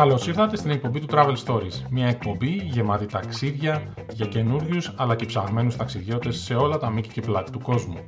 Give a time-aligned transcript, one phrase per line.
[0.00, 1.82] Καλώς ήρθατε στην εκπομπή του Travel Stories.
[1.90, 7.20] Μια εκπομπή γεμάτη ταξίδια για καινούριους αλλά και ψαγμένους ταξιδιώτες σε όλα τα μήκη και
[7.20, 8.04] πλάτη του κόσμου.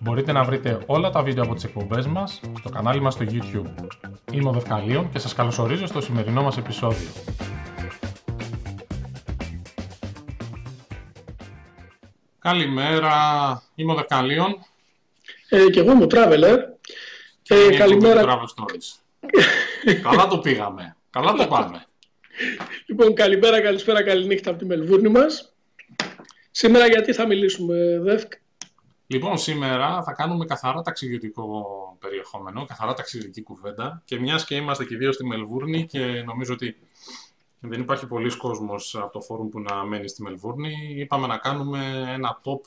[0.00, 3.86] Μπορείτε να βρείτε όλα τα βίντεο από τις εκπομπές μας στο κανάλι μας στο YouTube.
[4.32, 7.08] Είμαι ο Δευκαλίων και σας καλωσορίζω στο σημερινό μας επεισόδιο.
[12.38, 13.12] Καλημέρα,
[13.74, 14.58] είμαι ο Δευκαλίων.
[15.48, 16.58] Ε, και εγώ είμαι ο Traveler.
[17.48, 18.22] Ε, καλημέρα.
[18.24, 19.00] Travel Stories.
[20.02, 20.96] Καλά το πήγαμε.
[21.12, 21.86] Καλά το πάμε.
[22.86, 25.54] Λοιπόν, καλημέρα, καλησπέρα, καληνύχτα από τη Μελβούρνη μας.
[26.50, 28.32] Σήμερα γιατί θα μιλήσουμε, Δεύκ;
[29.06, 31.66] Λοιπόν, σήμερα θα κάνουμε καθαρά ταξιδιωτικό
[32.00, 36.76] περιεχόμενο, καθαρά ταξιδιωτική κουβέντα και μιας και είμαστε και δύο στη Μελβούρνη και νομίζω ότι
[37.60, 42.04] δεν υπάρχει πολλοί κόσμος από το φόρουμ που να μένει στη Μελβούρνη, είπαμε να κάνουμε
[42.14, 42.60] ένα top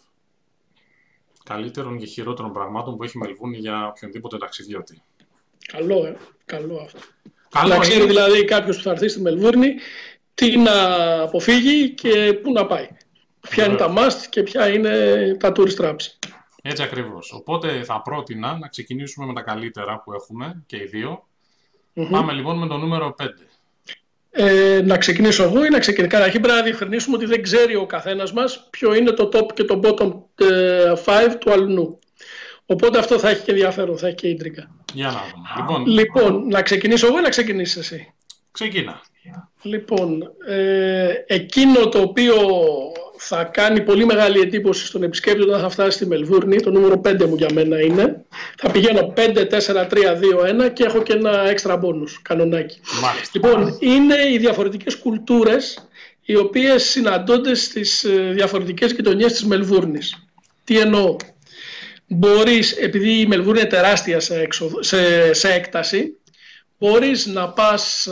[1.44, 5.02] καλύτερων και χειρότερων πραγμάτων που έχει η Μελβούρνη για οποιονδήποτε ταξιδιώτη.
[5.68, 6.18] Καλό, ε.
[6.46, 7.00] Καλό αυτό.
[7.60, 9.76] Καλό να ξέρει δηλαδή κάποιος που θα έρθει στη Μελβούρνη
[10.34, 10.74] τι να
[11.22, 12.88] αποφύγει και πού να πάει.
[13.50, 14.92] Ποια είναι τα must και ποια είναι
[15.40, 16.30] τα tourist traps.
[16.62, 17.32] Έτσι ακριβώς.
[17.34, 21.28] Οπότε θα πρότεινα να ξεκινήσουμε με τα καλύτερα που έχουμε και οι δυο
[22.10, 23.26] Πάμε λοιπόν με το νούμερο 5.
[24.32, 26.12] Ε, να ξεκινήσω εγώ ή να ξεκινήσω.
[26.16, 29.64] Καταρχήν πρέπει να διευκρινίσουμε ότι δεν ξέρει ο καθένας μας ποιο είναι το top και
[29.64, 30.52] το bottom 5
[31.06, 32.00] ε, του αλουνού.
[32.66, 34.70] Οπότε αυτό θα έχει και ενδιαφέρον, θα έχει και ίντρικα.
[34.94, 35.22] Για να
[35.68, 35.90] δούμε.
[35.90, 38.14] Λοιπόν, λοιπόν να ξεκινήσω εγώ ή να ξεκινήσεις εσύ;
[38.52, 39.02] Ξεκίνα.
[39.62, 42.36] Λοιπόν, ε, εκείνο το οποίο
[43.18, 47.26] θα κάνει πολύ μεγάλη εντύπωση στον επισκέπτη όταν θα φτάσει στη Μελβούρνη, το νούμερο 5
[47.26, 48.26] μου για μένα είναι,
[48.58, 52.80] θα πηγαίνω 5, 4, 3, 2, 1 και έχω και ένα έξτρα μπόνους, κανονάκι.
[53.02, 53.30] Μάλιστα.
[53.34, 55.88] Λοιπόν, είναι οι διαφορετικές κουλτούρες
[56.22, 60.28] οι οποίες συναντώνται στις ε, διαφορετικές γειτονιές της Μελβούρνης.
[60.64, 61.16] Τι εννοώ;
[62.08, 66.18] Μπορείς, επειδή η Μελβούρνη είναι τεράστια σε, έξοδο, σε, σε έκταση,
[66.80, 68.08] μπορείς να πας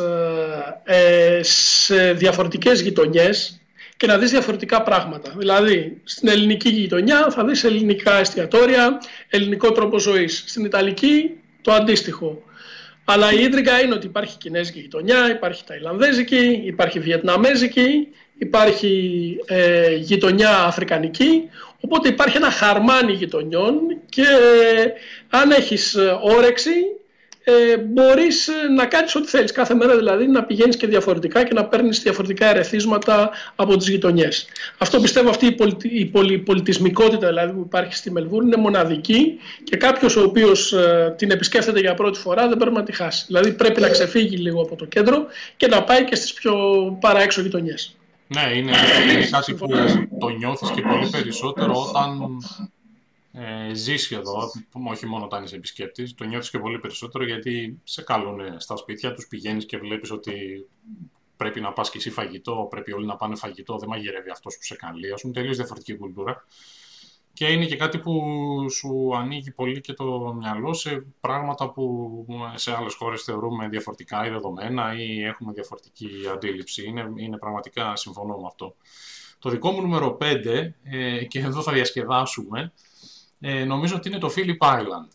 [0.83, 3.61] ε, σε διαφορετικές γειτονιές
[3.97, 5.33] και να δεις διαφορετικά πράγματα.
[5.37, 10.43] Δηλαδή, στην ελληνική γειτονιά θα δεις ελληνικά εστιατόρια, ελληνικό τρόπο ζωής.
[10.47, 12.43] Στην Ιταλική το αντίστοιχο.
[13.05, 20.63] Αλλά η ίδρυγα είναι ότι υπάρχει κινέζικη γειτονιά, υπάρχει ταϊλανδέζικη, υπάρχει βιετναμέζικη, υπάρχει ε, γειτονιά
[20.63, 21.49] αφρικανική,
[21.85, 23.75] οπότε υπάρχει ένα χαρμάνι γειτονιών
[24.09, 24.25] και
[25.29, 26.73] αν έχεις ε, όρεξη
[27.45, 29.51] ε, μπορείς ε, να κάνεις ό,τι θέλεις.
[29.51, 34.45] Κάθε μέρα δηλαδή να πηγαίνεις και διαφορετικά και να παίρνεις διαφορετικά ερεθίσματα από τις γειτονιές.
[34.77, 35.87] Αυτό πιστεύω αυτή η, πολιτι...
[35.87, 41.31] η πολυπολιτισμικότητα δηλαδή, που υπάρχει στη Μελβούρνη είναι μοναδική και κάποιος ο οποίος ε, την
[41.31, 43.23] επισκέφτεται για πρώτη φορά δεν πρέπει να τη χάσει.
[43.27, 45.25] Δηλαδή πρέπει να ξεφύγει λίγο από το κέντρο
[45.57, 46.53] και να πάει και στις πιο
[47.01, 47.95] παραέξω γειτονιές.
[48.33, 48.71] Ναι, είναι,
[49.31, 49.67] κάτι που
[50.19, 52.37] το νιώθεις και πολύ περισσότερο όταν
[53.31, 54.51] ε, ζεις εδώ,
[54.87, 59.13] όχι μόνο όταν είσαι επισκέπτης, το νιώθεις και πολύ περισσότερο γιατί σε καλούν στα σπίτια
[59.13, 60.67] τους, πηγαίνεις και βλέπεις ότι
[61.37, 64.63] πρέπει να πας και εσύ φαγητό, πρέπει όλοι να πάνε φαγητό, δεν μαγειρεύει αυτός που
[64.63, 66.45] σε καλεί, ας πούμε, τελείως διαφορετική κουλτούρα.
[67.33, 68.21] Και είναι και κάτι που
[68.69, 74.29] σου ανοίγει πολύ και το μυαλό σε πράγματα που σε άλλες χώρες θεωρούμε διαφορετικά ή
[74.29, 76.85] δεδομένα ή έχουμε διαφορετική αντίληψη.
[76.85, 78.75] Είναι, είναι πραγματικά συμφωνώ με αυτό.
[79.39, 82.71] Το δικό μου νούμερο 5, ε, και εδώ θα διασκεδάσουμε,
[83.39, 85.07] ε, νομίζω ότι είναι το Philip Island.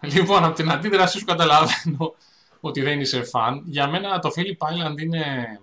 [0.00, 2.14] Λοιπόν, από την αντίδρασή σου καταλαβαίνω
[2.60, 3.62] ότι δεν είσαι φαν.
[3.66, 5.60] Για μένα το Philip Island είναι ε,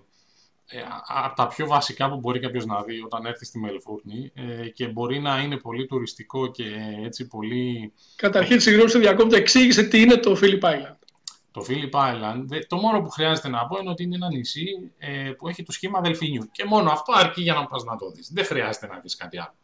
[1.07, 4.87] από τα πιο βασικά που μπορεί κάποιος να δει όταν έρθει στη Μελβούρνη ε, και
[4.87, 6.63] μπορεί να είναι πολύ τουριστικό και
[7.03, 7.93] έτσι πολύ...
[8.15, 10.97] Καταρχήν, συγγνώμη σε διακόπτω, εξήγησε τι είναι το Philip Island.
[11.51, 15.31] Το Philip Island, το μόνο που χρειάζεται να πω είναι ότι είναι ένα νησί ε,
[15.37, 16.49] που έχει το σχήμα δελφινιού.
[16.51, 18.31] Και μόνο αυτό αρκεί για να πας να το δεις.
[18.33, 19.55] Δεν χρειάζεται να δεις κάτι άλλο.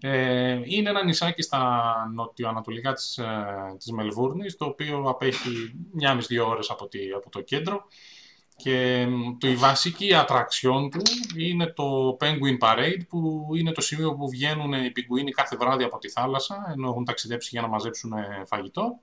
[0.00, 3.24] Ε, είναι ένα νησάκι στα νοτιοανατολικά της, ε,
[3.78, 7.86] της Μελβούρνης, το οποίο απέχει μια μισή δύο ώρες από, από το κέντρο
[8.56, 9.06] και
[9.38, 11.02] το, η βασική ατραξιόν του
[11.36, 15.98] είναι το Penguin Parade που είναι το σημείο που βγαίνουν οι πιγκουίνοι κάθε βράδυ από
[15.98, 18.12] τη θάλασσα ενώ έχουν ταξιδέψει για να μαζέψουν
[18.46, 19.00] φαγητό,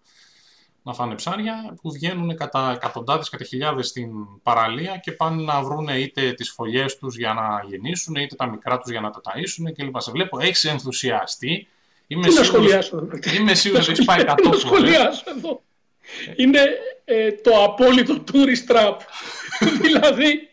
[0.83, 4.11] να φάνε ψάρια που βγαίνουν κατά εκατοντάδες, κατά χιλιάδες στην
[4.43, 8.79] παραλία και πάνε να βρουν είτε τις φωλιές τους για να γεννήσουν είτε τα μικρά
[8.79, 10.01] τους για να τα ταΐσουν κλπ.
[10.01, 11.67] Σε βλέπω, έχεις ενθουσιαστεί.
[12.07, 12.91] Είμαι Τι σίγουρος,
[13.37, 15.23] είμαι σίγουρος ότι έχεις πάει 100 φορές.
[16.35, 16.59] Είναι
[17.05, 18.97] ε, το απόλυτο tourist trap.
[19.81, 20.49] δηλαδή,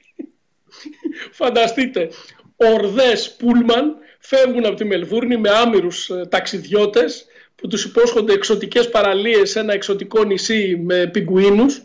[1.30, 2.10] φανταστείτε,
[2.56, 7.26] ορδές πούλμαν φεύγουν από τη Μελβούρνη με άμυρους ε, ταξιδιώτες
[7.56, 11.82] που τους υπόσχονται εξωτικές παραλίες σε ένα εξωτικό νησί με πιγκουίνους.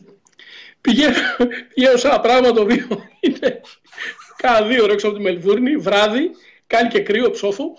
[0.82, 1.16] Πηγαίνουν,
[1.96, 2.88] σε ένα πράγμα το οποίο
[3.20, 3.62] είναι
[4.42, 6.32] κάνα δύο έξω από τη Μελβούρνη, βράδυ,
[6.68, 7.78] κάνει και κρύο ψόφο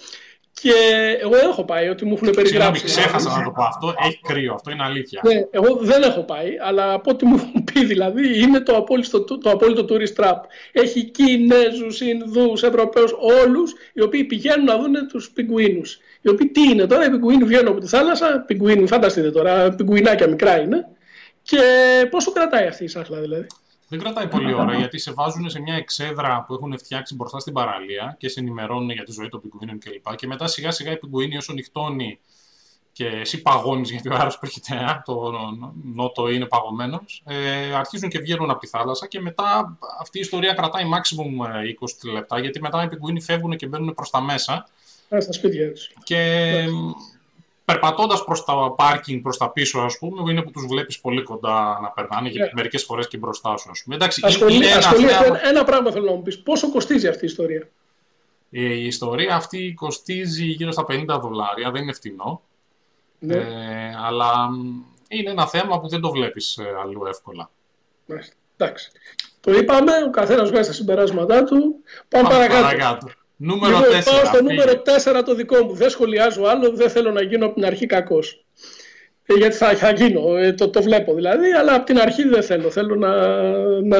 [0.63, 0.73] και
[1.21, 2.89] εγώ έχω πάει, ότι μου έχουν περιγράψει.
[2.89, 3.95] Συγγνώμη, ξέχασα να το πω αυτό.
[4.07, 5.21] Έχει κρύο, αυτό είναι αλήθεια.
[5.25, 8.77] Ναι, εγώ δεν έχω πάει, αλλά από ό,τι μου έχουν πει πει δηλαδή, είναι το
[8.77, 10.37] απόλυτο, το απόλυτο tourist trap.
[10.73, 15.99] Έχει Κινέζους, Ινδούς, Ευρωπαίους, όλους οι οποίοι πηγαίνουν να δουν τους πιγκουίνους.
[16.21, 20.29] Οι οποίοι τι είναι τώρα, οι πιγκουίνοι βγαίνουν από τη θάλασσα, πιγκουίνοι, φανταστείτε τώρα, πιγκουινάκια
[20.29, 20.89] μικρά είναι.
[21.43, 21.61] Και
[22.11, 23.47] πόσο κρατάει αυτή η σάχλα δηλαδή;
[23.89, 27.53] Δεν κρατάει πολύ ώρα γιατί σε βάζουν σε μια εξέδρα που έχουν φτιάξει μπροστά στην
[27.53, 30.09] παραλία και σε ενημερώνουν για τη ζωή των πιγκουίνων κλπ.
[30.09, 32.19] Και, και μετά σιγά σιγά η πιγκουίνη όσο νυχτώνει
[32.93, 35.33] και εσύ παγώνεις γιατί ο αέρα που έρχεται το
[35.95, 40.53] νότο είναι παγωμένος, ε, αρχίζουν και βγαίνουν από τη θάλασσα και μετά αυτή η ιστορία
[40.53, 41.47] κρατάει maximum
[41.81, 44.69] 20 ε, λεπτά γιατί μετά οι πιγκουίνοι φεύγουν και μπαίνουν προς τα μέσα.
[45.19, 45.91] Στα σπίτια τους.
[46.03, 46.65] Και
[47.67, 51.79] περπατώντας προς τα πάρκινγκ, προς τα πίσω, ας πούμε, είναι που τους βλέπεις πολύ κοντά
[51.83, 52.51] να περνάνε, yeah.
[52.53, 53.71] μερικές φορές και μπροστά σου.
[53.71, 53.95] Ας πούμε.
[53.95, 54.21] Εντάξει,
[54.51, 56.43] είναι ένα, ένα πράγμα θέλω να μου πεις.
[56.43, 57.69] Πόσο κοστίζει αυτή η ιστορία;
[58.49, 62.43] Η ιστορία αυτή κοστίζει γύρω στα 50 δολάρια, δεν είναι φτηνό.
[63.19, 63.35] Ναι.
[63.35, 64.49] Ε, αλλά
[65.09, 67.51] είναι ένα θέμα που δεν το βλέπεις ε, αλλού εύκολα.
[68.57, 68.91] Εντάξει.
[69.41, 71.57] Το είπαμε, ο καθένας βγάζει τα συμπεράσματά του.
[72.09, 72.63] Πάμε, Πάμε παρακάτω.
[72.63, 73.07] παρακάτω.
[73.37, 74.05] Νούμερο λοιπόν, 4.
[74.05, 74.83] Πάω στο νούμερο
[75.19, 75.75] 4 το δικό μου.
[75.75, 78.45] Δεν σχολιάζω άλλο, δεν θέλω να γίνω από την αρχή κακός.
[79.27, 82.43] Ε, γιατί θα, θα γίνω, ε, το, το βλέπω δηλαδή, αλλά από την αρχή δεν
[82.43, 82.71] θέλω.
[82.71, 83.09] Θέλω να.
[83.81, 83.99] να...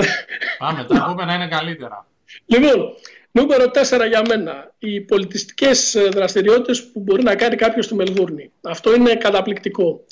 [0.59, 2.07] Πάμε, τα επόμενα είναι καλύτερα.
[2.47, 2.95] Λοιπόν,
[3.31, 4.75] νούμερο 4 για μένα.
[4.79, 8.51] Οι πολιτιστικές ε, δραστηριότητες που μπορεί να κάνει κάποιος στη Μελβούρνη.
[8.63, 10.05] Αυτό είναι καταπληκτικό.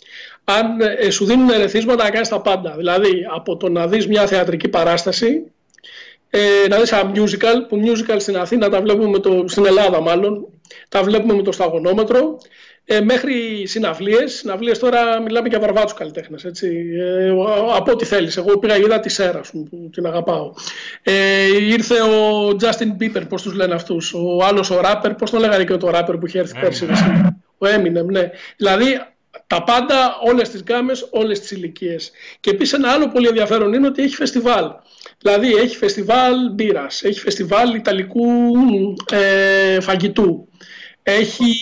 [0.44, 2.74] Αν ε, σου δίνουν ερεθίσματα να κάνεις τα πάντα.
[2.76, 5.52] Δηλαδή, από το να δεις μια θεατρική παράσταση,
[6.36, 10.00] ε, να δεις ένα musical, που musical στην Αθήνα τα βλέπουμε με το, στην Ελλάδα
[10.00, 10.46] μάλλον,
[10.88, 12.38] τα βλέπουμε με το σταγονόμετρο,
[12.84, 14.34] ε, μέχρι συναυλίες.
[14.34, 17.28] Συναυλίες τώρα μιλάμε για βαρβάτσου καλλιτέχνες, έτσι, ε,
[17.76, 18.36] από ό,τι θέλεις.
[18.36, 20.52] Εγώ πήγα είδα τη Σέρα, που την αγαπάω.
[21.02, 25.40] Ε, ήρθε ο Justin Bieber, πώς τους λένε αυτούς, ο άλλος ο rapper, πώς τον
[25.40, 26.86] λέγανε και το rapper που είχε έρθει πέρσι,
[27.58, 28.30] ο Eminem, ναι.
[28.56, 29.00] Δηλαδή
[29.46, 32.10] τα πάντα, όλες τις γκάμες, όλες τις ηλικίες.
[32.40, 34.64] Και επίσης ένα άλλο πολύ ενδιαφέρον είναι ότι έχει φεστιβάλ.
[35.24, 38.26] Δηλαδή έχει φεστιβάλ μπύρας, έχει φεστιβάλ ιταλικού
[39.10, 40.48] ε, φαγητού,
[41.02, 41.54] έχει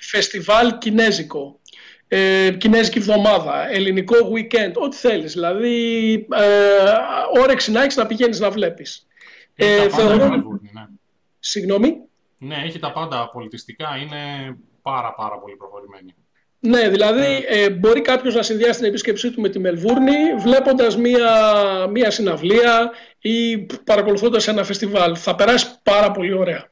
[0.00, 1.60] φεστιβάλ κινέζικο,
[2.08, 5.32] ε, κινέζικη εβδομάδα, ελληνικό weekend, ό,τι θέλεις.
[5.32, 9.06] Δηλαδή ε, όρεξη να έχεις να πηγαίνεις να βλέπεις.
[9.54, 10.26] Ε, θεωρώ...
[10.26, 10.86] ναι.
[11.38, 11.96] Συγγνώμη.
[12.38, 14.18] Ναι, έχει τα πάντα πολιτιστικά, είναι
[14.82, 16.14] πάρα πάρα πολύ προχωρημένη.
[16.62, 21.86] Ναι, δηλαδή ε, μπορεί κάποιος να συνδυάσει την επίσκεψή του με τη Μελβούρνη βλέποντας μία,
[21.90, 25.16] μία συναυλία ή παρακολουθώντας ένα φεστιβάλ.
[25.18, 26.70] Θα περάσει πάρα πολύ ωραία.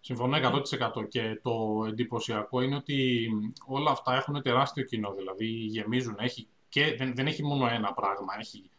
[0.00, 3.28] Συμφωνώ 100% και το εντυπωσιακό είναι ότι
[3.66, 8.36] όλα αυτά έχουν τεράστιο κοινό, δηλαδή γεμίζουν, έχει και, δεν, δεν έχει μόνο ένα πράγμα,
[8.38, 8.70] έχει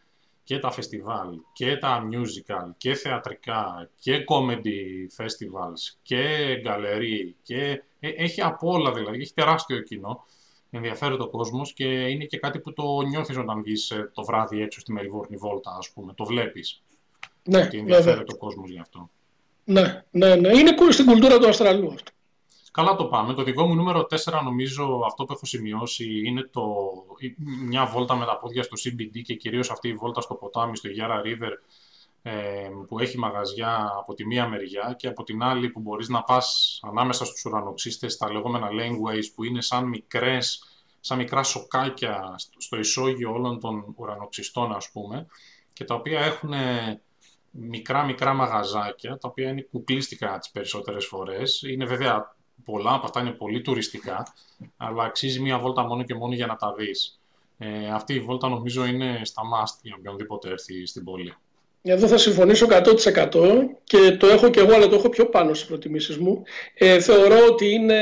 [0.45, 8.09] και τα φεστιβάλ και τα musical και θεατρικά και comedy festivals και γκαλερί και ε,
[8.09, 10.25] έχει από όλα δηλαδή, έχει τεράστιο κοινό
[10.77, 14.61] ενδιαφέρει το κόσμος και είναι και κάτι που το νιώθεις όταν βγεις ε, το βράδυ
[14.61, 16.13] έξω στη Μελβούρνη Βόλτα, ας πούμε.
[16.13, 16.83] Το βλέπεις.
[17.43, 19.09] Ναι, ότι ενδιαφέρει το κόσμος γι' αυτό.
[19.63, 20.57] Ναι, ναι, ναι.
[20.57, 22.11] Είναι στην κουλτούρα του Αυστραλού αυτό.
[22.75, 23.33] Καλά το πάμε.
[23.33, 26.63] Το δικό μου νούμερο 4 νομίζω αυτό που έχω σημειώσει είναι το,
[27.65, 30.89] μια βόλτα με τα πόδια στο CBD και κυρίως αυτή η βόλτα στο ποτάμι, στο
[30.97, 31.51] Yara River
[32.21, 36.23] ε, που έχει μαγαζιά από τη μία μεριά και από την άλλη που μπορείς να
[36.23, 40.63] πας ανάμεσα στους ουρανοξύστες στα λεγόμενα laneways που είναι σαν μικρές
[40.99, 45.25] σαν μικρά σοκάκια στο ισόγειο όλων των ουρανοξυστών ας πούμε
[45.73, 46.53] και τα οποία έχουν
[47.51, 53.19] μικρά μικρά μαγαζάκια τα οποία είναι κουκλίστικα τις περισσότερες φορές είναι βέβαια πολλά από αυτά
[53.19, 54.33] είναι πολύ τουριστικά,
[54.77, 57.19] αλλά αξίζει μία βόλτα μόνο και μόνο για να τα δεις.
[57.57, 61.33] Ε, αυτή η βόλτα νομίζω είναι στα must για οποιονδήποτε έρθει στην πόλη.
[61.81, 62.71] Εδώ θα συμφωνήσω 100%
[63.83, 66.43] και το έχω και εγώ, αλλά το έχω πιο πάνω στις προτιμήσεις μου.
[66.73, 67.99] Ε, θεωρώ ότι είναι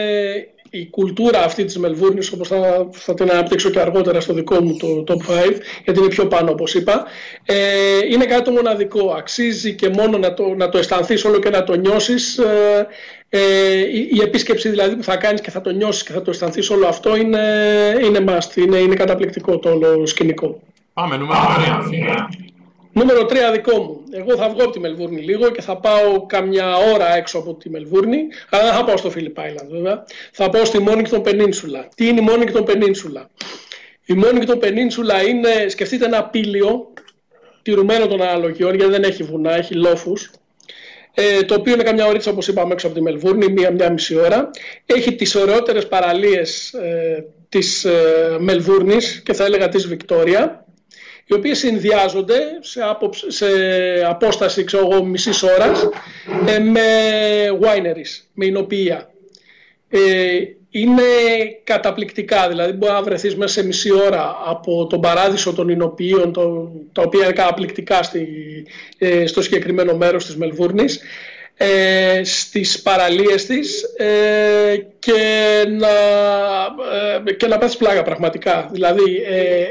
[0.75, 4.77] η κουλτούρα αυτή της Μελβούρνης, όπως θα, θα την αναπτύξω και αργότερα στο δικό μου
[4.77, 5.51] το top 5,
[5.84, 7.06] γιατί είναι πιο πάνω όπως είπα,
[7.46, 7.56] ε,
[8.12, 9.13] είναι κάτι το μοναδικό.
[9.18, 12.38] Αξίζει και μόνο να το, να το αισθανθείς όλο και να το νιώσεις.
[12.38, 12.88] Ε,
[13.30, 13.39] ε,
[13.80, 16.70] η, η, επίσκεψη δηλαδή που θα κάνεις και θα το νιώσεις και θα το αισθανθείς
[16.70, 17.42] όλο αυτό είναι,
[18.03, 20.60] είναι must, είναι, είναι καταπληκτικό το όλο σκηνικό.
[20.94, 22.52] Πάμε, νούμερο 3.
[22.93, 24.03] Νούμερο 3 δικό μου.
[24.12, 27.69] Εγώ θα βγω από τη Μελβούρνη λίγο και θα πάω καμιά ώρα έξω από τη
[27.69, 30.05] Μελβούρνη, αλλά δεν θα πάω στο Phillip Island βέβαια.
[30.31, 31.85] Θα πάω στη Mornington Peninsula.
[31.95, 33.25] Τι είναι η Mornington Peninsula.
[34.05, 36.93] Η Mornington Peninsula είναι, σκεφτείτε ένα πύλιο,
[37.62, 40.31] τηρουμένο των αναλογιών, γιατί δεν έχει βουνά, έχει λόφους,
[41.13, 44.50] ε, το οποίο είναι καμιά ωρίτσα όπως είπαμε έξω από τη Μελβούρνη, μία-μία μισή ώρα.
[44.85, 50.62] Έχει τις ωραιότερες παραλίες ε, της ε, Μελβούρνης και θα έλεγα της Βικτόρια
[51.25, 52.82] οι οποίες συνδυάζονται σε,
[53.27, 53.46] σε
[54.08, 55.89] απόσταση ξέρω εγώ, μισής ώρας
[56.46, 56.82] ε, με
[57.62, 59.12] wineries, με εινοποιία.
[59.89, 60.39] Ε,
[60.75, 61.03] είναι
[61.63, 62.48] καταπληκτικά.
[62.48, 67.01] Δηλαδή μπορεί να βρεθείς μέσα σε μισή ώρα από τον παράδεισο των Ινοποιείων, το, τα
[67.01, 68.27] οποία είναι καταπληκτικά στη,
[68.98, 71.00] ε, στο συγκεκριμένο μέρος της Μελβούρνης,
[71.58, 75.13] ε, στις παραλίες της ε, και,
[75.70, 75.89] να,
[77.27, 78.70] ε, και να πάθεις πλάγα πραγματικά.
[78.72, 79.65] Δηλαδή ε,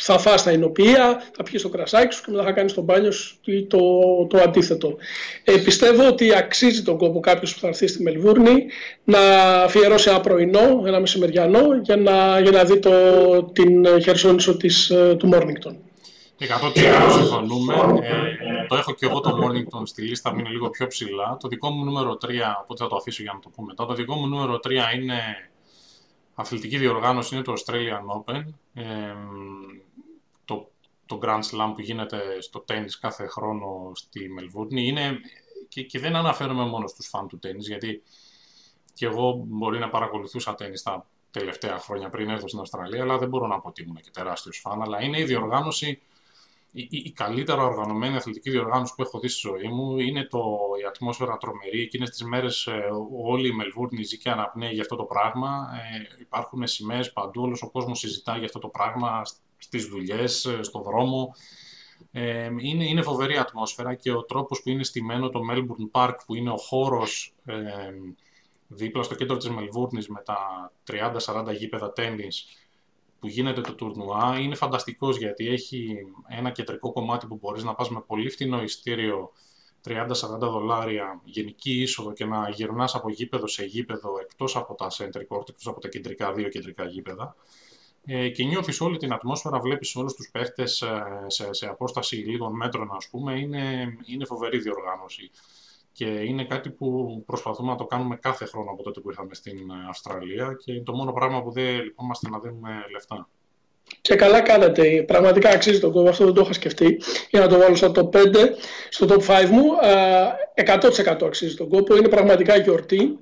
[0.00, 3.10] θα φας τα εινοποιεία, θα πιεις το κρασάκι σου και μετά θα κάνεις το μπάνιο
[3.10, 3.78] σου ή το,
[4.28, 4.96] το αντίθετο.
[5.44, 8.66] Ε, πιστεύω ότι αξίζει τον κόπο κάποιος που θα έρθει στη Μελβούρνη
[9.04, 9.20] να
[9.62, 12.90] αφιερώσει ένα πρωινό, ένα μεσημεριανό για να, για να δει το,
[13.52, 15.76] την χερσόνησο της, ε, του Μόρνιγκτον.
[16.38, 16.44] 100%
[17.12, 17.74] συμφωνούμε.
[17.74, 21.36] Ε, το έχω και εγώ το Mornington στη λίστα μου είναι λίγο πιο ψηλά.
[21.40, 22.28] Το δικό μου νούμερο 3,
[22.62, 23.86] οπότε θα το αφήσω για να το πω μετά.
[23.86, 25.14] Το δικό μου νούμερο 3 είναι
[26.40, 28.44] αθλητική διοργάνωση, είναι το Australian Open.
[28.74, 29.14] Ε,
[30.44, 30.70] το,
[31.06, 34.86] το Grand Slam που γίνεται στο τέννις κάθε χρόνο στη Μελβούρνη.
[34.86, 35.18] Είναι,
[35.68, 38.02] και, και δεν αναφέρομαι μόνο στους φαν του τέννις, γιατί
[38.94, 43.28] και εγώ μπορεί να παρακολουθούσα τέννις τα τελευταία χρόνια πριν έρθω στην Αυστραλία, αλλά δεν
[43.28, 44.82] μπορώ να πω ότι ήμουν και τεράστιος φαν.
[44.82, 46.00] Αλλά είναι η διοργάνωση
[46.70, 49.98] η, η, καλύτερα οργανωμένη αθλητική διοργάνωση που έχω δει στη ζωή μου.
[49.98, 50.40] Είναι το,
[50.82, 51.80] η ατμόσφαιρα τρομερή.
[51.80, 52.88] Εκείνες τις μέρες ε,
[53.22, 55.68] όλη η Μελβούρνη ζει και αναπνέει για αυτό το πράγμα.
[55.92, 57.42] Ε, υπάρχουν σημαίες παντού.
[57.42, 59.22] Όλος ο κόσμος συζητά για αυτό το πράγμα
[59.58, 61.34] στις δουλειές, ε, στο δρόμο.
[62.12, 66.34] Ε, είναι, είναι φοβερή ατμόσφαιρα και ο τρόπος που είναι στημένο το Melbourne Park που
[66.34, 67.54] είναι ο χώρος ε,
[68.68, 72.46] δίπλα στο κέντρο της Μελβούρνης με τα 30-40 γήπεδα τέννις
[73.20, 75.96] που γίνεται το τουρνουά είναι φανταστικός γιατί έχει
[76.28, 79.32] ένα κεντρικό κομμάτι που μπορείς να πας με πολύ φτηνό ειστήριο
[79.88, 85.20] 30-40 δολάρια γενική είσοδο και να γυρνάς από γήπεδο σε γήπεδο εκτός από τα center
[85.28, 87.36] court, εκτός από τα κεντρικά, δύο κεντρικά γήπεδα.
[88.04, 92.56] Ε, και νιώθεις όλη την ατμόσφαιρα, βλέπεις όλους τους παίχτες ε, σε, σε απόσταση λίγων
[92.56, 95.30] μέτρων ας πούμε, είναι, είναι φοβερή διοργάνωση
[95.98, 99.58] και είναι κάτι που προσπαθούμε να το κάνουμε κάθε χρόνο από τότε που ήρθαμε στην
[99.70, 103.28] ε, Αυστραλία και είναι το μόνο πράγμα που δεν λυπόμαστε να δίνουμε λεφτά.
[104.00, 105.02] Και καλά κάνετε.
[105.06, 106.08] Πραγματικά αξίζει τον κόπο.
[106.08, 107.00] Αυτό δεν το είχα σκεφτεί.
[107.30, 108.34] Για να το βάλω στο top 5,
[108.88, 109.62] στο top 5 μου.
[111.04, 111.96] 100% αξίζει τον κόπο.
[111.96, 113.18] Είναι πραγματικά γιορτή.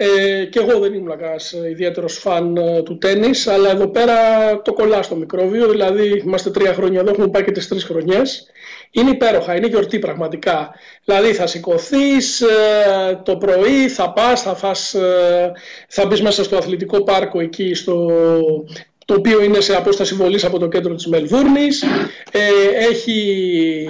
[0.00, 4.14] Ε, και εγώ δεν ήμουν κανένας ιδιαίτερος φαν ε, του τέννις, αλλά εδώ πέρα
[4.62, 8.46] το κολλά στο μικρόβιο, δηλαδή είμαστε τρία χρόνια εδώ, έχουμε πάει και τις τρεις χρονιές.
[8.90, 10.74] Είναι υπέροχα, είναι γιορτή πραγματικά.
[11.04, 15.52] Δηλαδή θα σηκωθείς ε, το πρωί, θα πας, θα, φας, ε,
[15.88, 18.10] θα μπεις μέσα στο αθλητικό πάρκο εκεί στο
[19.08, 21.82] το οποίο είναι σε απόσταση βολής από το κέντρο της Μελβούρνης.
[22.32, 22.40] Ε,
[22.90, 23.88] έχει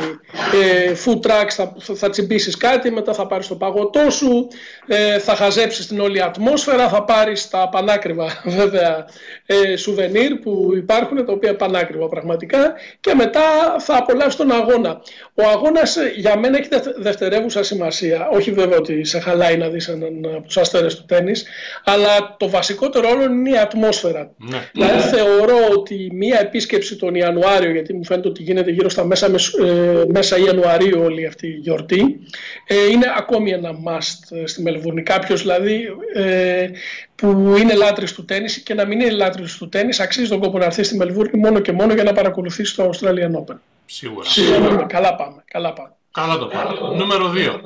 [0.52, 4.48] ε, food trucks, θα, θα τσιμπήσεις κάτι, μετά θα πάρεις το παγωτό σου,
[4.86, 9.06] ε, θα χαζέψεις την όλη ατμόσφαιρα, θα πάρεις τα πανάκριβα βέβαια
[9.46, 13.40] ε, σουβενίρ που υπάρχουν, τα οποία πανάκριβα πραγματικά και μετά
[13.78, 15.00] θα απολαύσεις τον αγώνα.
[15.34, 19.88] Ο αγώνας ε, για μένα έχει δευτερεύουσα σημασία, όχι βέβαια ότι σε χαλάει να δεις
[19.88, 21.44] έναν από τους αστέρες του τέννις,
[21.84, 24.30] αλλά το βασικότερο όλο είναι η ατμόσφαιρα.
[24.36, 24.70] Ναι.
[24.72, 29.26] Δηλαδή, θεωρώ ότι μία επίσκεψη τον Ιανουάριο, γιατί μου φαίνεται ότι γίνεται γύρω στα μέσα,
[29.26, 32.20] ε, μέσα Ιανουαρίου όλη αυτή η γιορτή,
[32.66, 35.02] ε, είναι ακόμη ένα must ε, στη Μελβούρνη.
[35.02, 36.68] Κάποιος δηλαδή ε,
[37.14, 40.58] που είναι λάτρης του τέννις και να μην είναι λάτρης του τέννις, αξίζει τον κόπο
[40.58, 43.56] να έρθει στη Μελβούρνη μόνο και μόνο για να παρακολουθήσει το Australian Open.
[43.86, 44.28] Σίγουρα.
[44.28, 44.86] Σίγουρα.
[44.88, 45.44] Καλά πάμε.
[45.50, 45.92] Καλά πάμε.
[46.12, 46.96] Καλά το πάμε.
[46.96, 47.60] Νούμερο 2.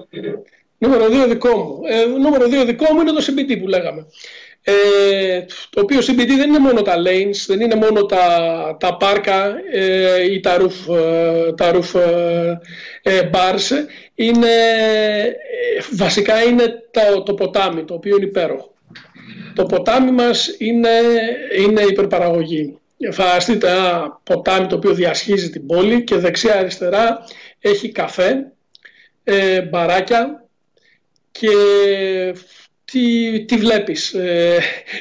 [0.79, 1.81] Νούμερο 2 δικό μου.
[1.85, 4.07] Ε, νούμερο 2 δικό μου είναι το CBT που λέγαμε.
[4.65, 9.55] Ε, το οποίο CBD δεν είναι μόνο τα lanes, δεν είναι μόνο τα, τα πάρκα
[9.73, 12.01] ε, ή τα roof, ε, τα roof
[13.03, 13.71] ε, bars,
[14.15, 14.49] είναι,
[15.93, 18.75] βασικά είναι το, το ποτάμι, το οποίο είναι υπέροχο.
[19.55, 20.91] Το ποτάμι μας είναι,
[21.59, 22.79] είναι υπερπαραγωγή.
[23.11, 27.25] Φανταστείτε ένα ποτάμι το οποίο διασχίζει την πόλη και δεξιά-αριστερά
[27.61, 28.53] έχει καφέ,
[29.71, 30.45] μπαράκια
[31.31, 31.49] και
[32.93, 34.13] τι, τι βλέπεις.
[34.13, 34.59] Ε,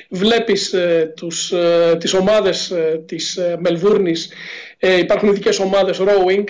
[0.10, 4.30] βλέπεις ε, τους, ε, τις ομάδες ε, της ε, Μελβούρνης,
[5.00, 6.44] υπάρχουν ειδικές ομάδες rowing,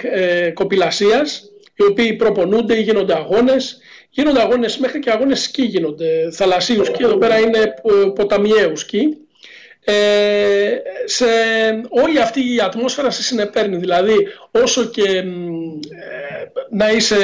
[0.53, 1.43] κοπηλασίας,
[1.75, 3.77] οι οποίοι προπονούνται ή γίνονται αγώνες.
[4.09, 7.73] Γίνονται αγώνες μέχρι και αγώνες σκι γίνονται, θαλασσίους σκι, εδώ πέρα είναι
[8.15, 9.17] ποταμιαίους σκι.
[9.83, 11.25] Ε, σε
[11.89, 13.77] όλη αυτή η ατμόσφαιρα σε συνεπέρνει.
[13.77, 15.23] Δηλαδή, όσο και
[16.69, 17.15] να είσαι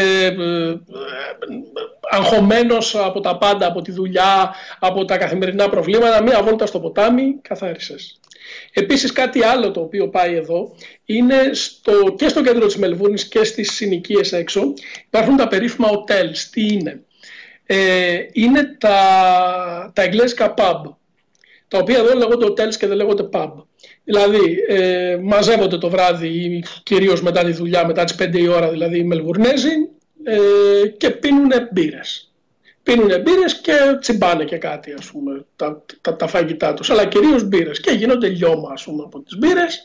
[2.09, 7.39] αγχωμένος από τα πάντα, από τη δουλειά, από τα καθημερινά προβλήματα, μία βόλτα στο ποτάμι,
[7.41, 8.19] καθάρισες.
[8.73, 13.43] Επίσης κάτι άλλο το οποίο πάει εδώ είναι στο, και στο κέντρο της Μελβούρνης και
[13.43, 14.73] στις συνοικίες έξω
[15.05, 16.37] υπάρχουν τα περίφημα hotels.
[16.51, 17.01] Τι είναι;
[17.65, 20.81] Ε, είναι τα, τα εγγλέζικα pub
[21.67, 23.51] τα οποία εδώ λέγονται hotels και δεν λέγονται pub.
[24.03, 28.97] Δηλαδή ε, μαζεύονται το βράδυ κυρίως μετά τη δουλειά, μετά τις 5 η ώρα δηλαδή
[28.97, 29.69] οι Μελβουρνέζοι
[30.29, 32.31] ε, και πίνουν μπύρες.
[32.83, 37.43] πίνουν μπύρες και τσιμπάνε και κάτι ας πούμε τα, τα, τα φαγητά τους αλλά κυρίως
[37.43, 39.81] μπύρες και γίνονται λιώμα ας πούμε από τις μπύρες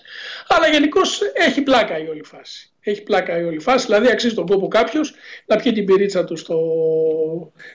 [0.46, 4.46] αλλά γενικώς έχει πλάκα η όλη φάση έχει πλάκα η όλη φάση, δηλαδή αξίζει τον
[4.46, 5.14] κόπο κάποιος
[5.46, 6.58] να πιει την πυρίτσα του στο,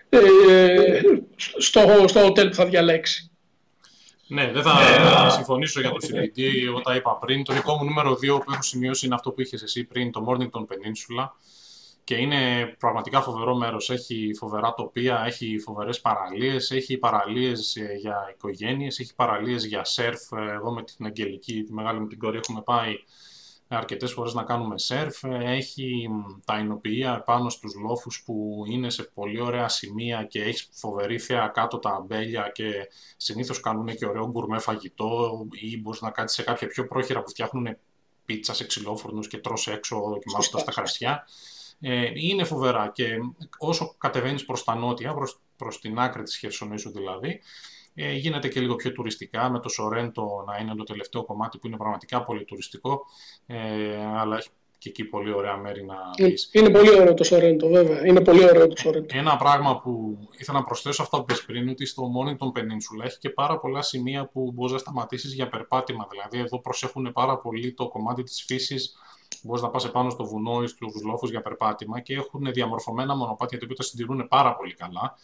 [0.09, 1.01] ε,
[1.35, 3.31] στο, στο hotel που θα διαλέξει.
[4.27, 6.41] Ναι, δεν θα συμφωνήσω για το CBD.
[6.67, 7.43] Εγώ τα είπα πριν.
[7.43, 10.25] Το δικό μου νούμερο 2 που έχω σημειώσει είναι αυτό που είχες εσύ πριν, το
[10.27, 11.29] Mornington Peninsula
[12.07, 13.89] και είναι πραγματικά φοβερό μέρος.
[13.89, 20.31] Έχει φοβερά τοπία, έχει φοβερές παραλίες, έχει παραλίες ε, για οικογένειες, έχει παραλίες για σερφ.
[20.31, 22.93] Ε, εγώ με την Αγγελική, τη μεγάλη μου την κόρη, έχουμε πάει
[23.67, 25.23] αρκετές φορές να κάνουμε σερφ.
[25.23, 26.09] Ε, έχει
[26.45, 31.47] τα εινοποιεία πάνω στους λόφους που είναι σε πολύ ωραία σημεία και έχει φοβερή θέα
[31.47, 32.71] κάτω τα αμπέλια και
[33.17, 37.29] συνήθως κάνουν και ωραίο γκουρμέ φαγητό ή μπορείς να κάτσεις σε κάποια πιο πρόχειρα που
[37.29, 37.77] φτιάχνουν
[38.25, 41.25] πίτσα σε ξυλόφουρνους και τρως έξω δοκιμάζοντας τα κρασιά.
[41.79, 43.05] Ε, είναι φοβερά και
[43.57, 47.41] όσο κατεβαίνεις προς τα νότια, προς, προς την άκρη της Χερσονήσου δηλαδή,
[47.93, 51.67] ε, γίνεται και λίγο πιο τουριστικά, με το Σορέντο να είναι το τελευταίο κομμάτι που
[51.67, 53.05] είναι πραγματικά πολύ τουριστικό,
[53.45, 53.57] ε,
[54.15, 56.49] αλλά έχει και εκεί πολύ ωραία μέρη να δεις.
[56.51, 58.05] Είναι πολύ ωραίο το Σορέντο, βέβαια.
[58.05, 59.17] Είναι πολύ ωραίο το Σορέντο.
[59.17, 63.17] Ένα πράγμα που ήθελα να προσθέσω αυτό που πες πριν, ότι στο Mornington Peninsula έχει
[63.17, 66.07] και πάρα πολλά σημεία που μπορείς να σταματήσεις για περπάτημα.
[66.11, 68.97] Δηλαδή εδώ προσέχουν πάρα πολύ το κομμάτι της φύσης
[69.43, 73.57] Μπορείς να πας επάνω στο βουνό ή στου λόφου για περπάτημα και έχουν διαμορφωμένα μονοπάτια
[73.57, 75.17] τα οποία τα συντηρούν πάρα πολύ καλά.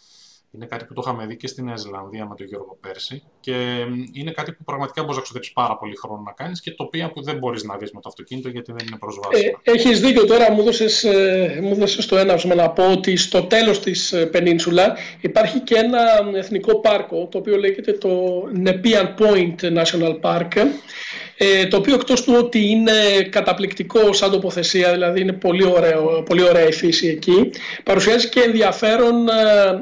[0.56, 3.24] Είναι κάτι που το είχαμε δει και στη Νέα Ζηλανδία με τον Γιώργο πέρσι.
[3.40, 7.12] Και είναι κάτι που πραγματικά μπορείς να ξοδέψεις πάρα πολύ χρόνο να κάνεις και τοπία
[7.12, 9.60] που δεν μπορείς να δεις με το αυτοκίνητο γιατί δεν είναι προσβάσιμο.
[9.64, 13.44] Ε, Έχεις δίκιο τώρα, μου έδωσε ε, μου έδωσες το έναυσμα να πω ότι στο
[13.44, 16.02] τέλος της ε, Πενίνσουλα υπάρχει και ένα
[16.34, 20.52] εθνικό πάρκο το οποίο λέγεται το Nepean Point National Park
[21.38, 22.92] ε, το οποίο εκτός του ότι είναι
[23.30, 27.50] καταπληκτικό σαν τοποθεσία, δηλαδή είναι πολύ, ωραίο, πολύ ωραία η φύση εκεί,
[27.84, 29.28] παρουσιάζει και ενδιαφέρον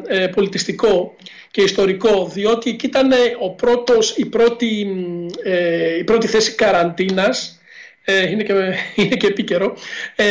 [0.08, 1.16] ε, ε, πολιτιστικό
[1.52, 4.88] και ιστορικό, διότι εκεί ήταν ο πρώτος, η, πρώτη,
[5.44, 7.62] ε, η πρώτη θέση καραντίνας
[8.04, 8.54] ε, είναι, και,
[9.02, 9.74] είναι και επίκαιρο,
[10.16, 10.26] ε,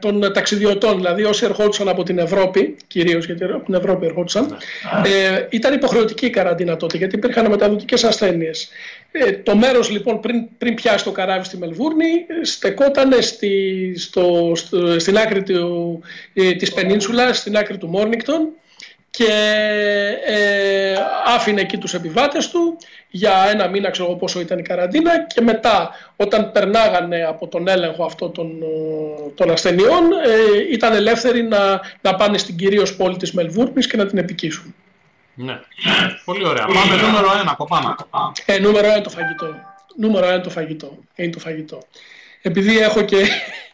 [0.00, 4.58] των ταξιδιωτών, δηλαδή όσοι ερχόντουσαν από την Ευρώπη, κυρίως γιατί από την Ευρώπη ερχόντουσαν,
[5.02, 5.08] ναι.
[5.08, 8.68] ε, ήταν υποχρεωτική η καραντίνα τότε, γιατί υπήρχαν μεταδοτικές ασθένειες.
[9.12, 14.52] Ε, το μέρος λοιπόν πριν, πριν πιάσει το καράβι στη Μελβούρνη στεκόταν στη, στο,
[14.96, 16.00] στην άκρη του,
[16.32, 18.48] ε, της Πενίνσουλας, στην άκρη του Μόρνικτον
[19.10, 19.32] και
[20.26, 20.94] ε,
[21.26, 22.76] άφηνε εκεί τους επιβάτες του
[23.10, 28.04] για ένα μήνα ξέρω πόσο ήταν η καραντίνα και μετά όταν περνάγανε από τον έλεγχο
[28.04, 28.52] αυτό των,
[29.34, 34.06] των ασθενειών ε, ήταν ελεύθεροι να, να πάνε στην κυρίως πόλη της Μελβούρνης και να
[34.06, 34.74] την επικίσουν.
[35.34, 35.60] Ναι,
[36.24, 36.64] πολύ ωραία.
[36.66, 37.96] Πάμε νούμερο ένα, κοπάνα.
[38.44, 39.54] Ε, νούμερο ένα το φαγητό.
[39.96, 40.98] Νούμερο ένα το φαγητό.
[41.14, 41.82] Είναι το φαγητό.
[42.42, 43.26] Επειδή έχω και,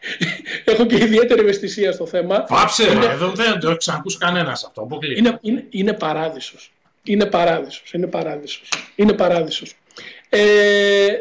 [0.71, 2.43] έχω και ιδιαίτερη ευαισθησία στο θέμα.
[2.43, 4.87] Πάψε, είναι, εδώ δεν το έχεις ξανακούσει κανένας αυτό.
[5.17, 6.71] Είναι, είναι, είναι παράδεισος.
[7.03, 7.93] Είναι παράδεισος.
[7.93, 8.69] Είναι παράδεισος.
[8.95, 9.73] Είναι παράδεισος.
[10.29, 11.13] Ε,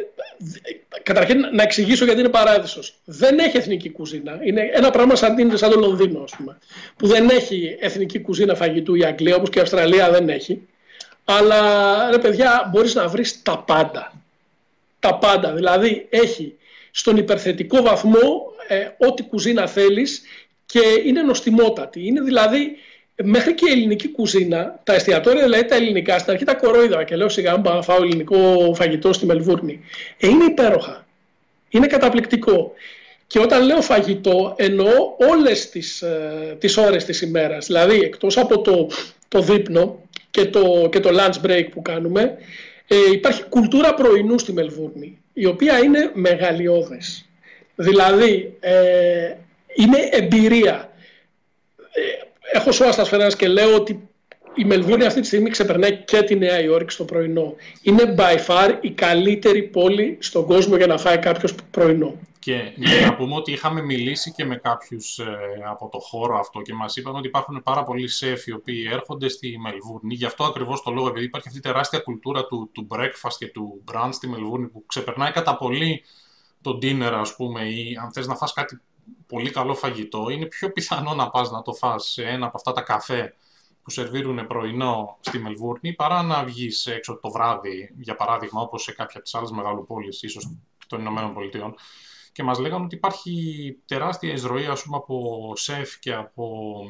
[1.02, 2.94] καταρχήν να εξηγήσω γιατί είναι παράδεισος.
[3.04, 4.38] Δεν έχει εθνική κουζίνα.
[4.42, 6.58] Είναι ένα πράγμα σαν, σαν το Λονδίνο, ας πούμε,
[6.96, 10.68] που δεν έχει εθνική κουζίνα φαγητού η Αγγλία, όπως και η Αυστραλία δεν έχει.
[11.24, 14.12] Αλλά, ρε παιδιά, μπορείς να βρεις τα πάντα.
[15.00, 15.52] Τα πάντα.
[15.52, 16.54] Δηλαδή, έχει
[16.90, 20.22] στον υπερθετικό βαθμό ε, ό,τι κουζίνα θέλεις
[20.66, 22.06] και είναι νοστιμότατη.
[22.06, 22.76] Είναι δηλαδή
[23.22, 27.16] μέχρι και η ελληνική κουζίνα, τα εστιατόρια δηλαδή τα ελληνικά, στην αρχή τα κορόιδα και
[27.16, 29.80] λέω σιγά να φάω ελληνικό φαγητό στη Μελβούρνη.
[30.18, 31.06] Ε, είναι υπέροχα.
[31.68, 32.72] Είναι καταπληκτικό.
[33.26, 34.92] Και όταν λέω φαγητό εννοώ
[35.30, 37.66] όλες τις, ε, τις ώρες της ημέρας.
[37.66, 38.90] Δηλαδή εκτός από το,
[39.28, 42.38] το δείπνο και το, και το lunch break που κάνουμε
[42.88, 47.28] ε, υπάρχει κουλτούρα πρωινού στη Μελβούρνη η οποία είναι μεγαλειώδες.
[47.74, 49.34] Δηλαδή ε,
[49.74, 50.92] είναι εμπειρία.
[52.52, 54.08] Ε, έχω σώα στα και λέω ότι
[54.54, 57.54] η Μελβούρνη αυτή τη στιγμή ξεπερνάει και τη Νέα Υόρκη στο πρωινό.
[57.82, 62.18] Είναι by far η καλύτερη πόλη στον κόσμο για να φάει κάποιος πρωινό.
[62.38, 62.72] Και
[63.06, 65.24] να πούμε ότι είχαμε μιλήσει και με κάποιους ε,
[65.70, 69.28] από το χώρο αυτό και μας είπαν ότι υπάρχουν πάρα πολλοί σεφ οι οποίοι έρχονται
[69.28, 70.14] στη Μελβούρνη.
[70.14, 73.46] Γι' αυτό ακριβώς το λόγο, επειδή υπάρχει αυτή η τεράστια κουλτούρα του, του breakfast και
[73.46, 76.02] του brunch στη Μελβούρνη που ξεπερνάει κατά πολύ
[76.62, 78.80] το dinner, ας πούμε, ή αν θες να φας κάτι
[79.28, 82.72] πολύ καλό φαγητό, είναι πιο πιθανό να πας να το φας σε ένα από αυτά
[82.72, 83.34] τα καφέ
[83.82, 88.92] που σερβίρουν πρωινό στη Μελβούρνη παρά να βγεις έξω το βράδυ, για παράδειγμα, όπως σε
[88.92, 90.50] κάποια από τις άλλες μεγαλοπόλεις, ίσως
[90.86, 91.74] των Ηνωμένων Πολιτειών
[92.32, 96.82] και μας λέγανε ότι υπάρχει τεράστια εισρωή ας πούμε, από σεφ και από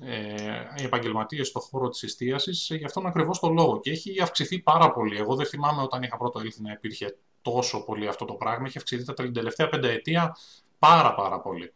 [0.00, 3.80] ε, επαγγελματίες στον χώρο της εστίασης γι' αυτόν ακριβώς το λόγο.
[3.80, 5.16] Και έχει αυξηθεί πάρα πολύ.
[5.16, 8.78] Εγώ δεν θυμάμαι όταν είχα πρώτο έλθει να υπήρχε τόσο πολύ αυτό το πράγμα, έχει
[8.78, 10.36] αυξηθεί τα τελευταία πενταετία
[10.80, 11.72] πάρα πάρα πολύ.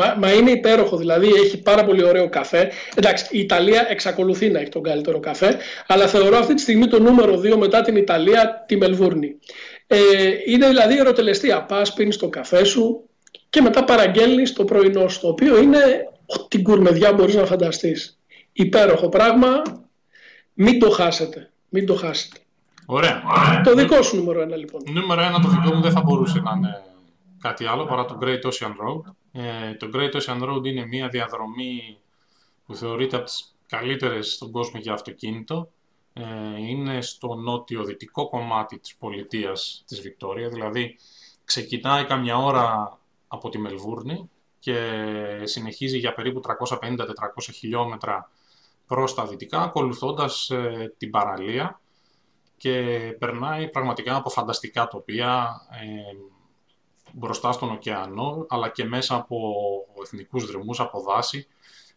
[0.00, 2.70] Μα, μα είναι υπέροχο, δηλαδή έχει πάρα πολύ ωραίο καφέ.
[2.94, 7.00] Εντάξει, η Ιταλία εξακολουθεί να έχει τον καλύτερο καφέ, αλλά θεωρώ αυτή τη στιγμή το
[7.00, 9.36] νούμερο 2 μετά την Ιταλία τη Μελβούρνη.
[9.86, 9.98] Ε,
[10.46, 11.64] είναι δηλαδή η ερωτελεστία.
[11.64, 13.08] Πας, πίνεις το καφέ σου
[13.50, 15.78] και μετά παραγγέλνεις το πρωινό σου, το οποίο είναι
[16.26, 18.18] ό,τι κουρμεδιά μπορείς να φανταστείς.
[18.52, 19.62] Υπέροχο πράγμα.
[20.54, 21.50] Μην το χάσετε.
[21.68, 22.38] Μην το χάσετε.
[22.86, 23.22] Ωραία.
[23.64, 24.80] Το δικό σου νούμερο ένα λοιπόν.
[24.86, 26.82] Νούμερο ένα το δικό μου δεν θα μπορούσε να είναι
[27.40, 29.12] κάτι άλλο παρά το Great Ocean Road.
[29.32, 31.98] Ε, το Great Ocean Road είναι μια διαδρομή
[32.66, 35.70] που θεωρείται από τις καλύτερες στον κόσμο για αυτοκίνητο.
[36.12, 36.22] Ε,
[36.58, 40.98] είναι στο νότιο-δυτικό κομμάτι της πολιτείας της Βικτόρια, δηλαδή
[41.44, 42.98] ξεκινάει καμιά ώρα
[43.28, 44.76] από τη Μελβούρνη και
[45.42, 46.40] συνεχίζει για περίπου
[46.80, 47.04] 350-400
[47.52, 48.30] χιλιόμετρα
[48.86, 51.80] προς τα δυτικά, ακολουθώντας ε, την παραλία
[52.56, 52.72] και
[53.18, 56.16] περνάει πραγματικά από φανταστικά τοπία ε,
[57.12, 59.36] μπροστά στον ωκεανό, αλλά και μέσα από
[60.02, 61.46] εθνικούς δρυμούς, από δάση.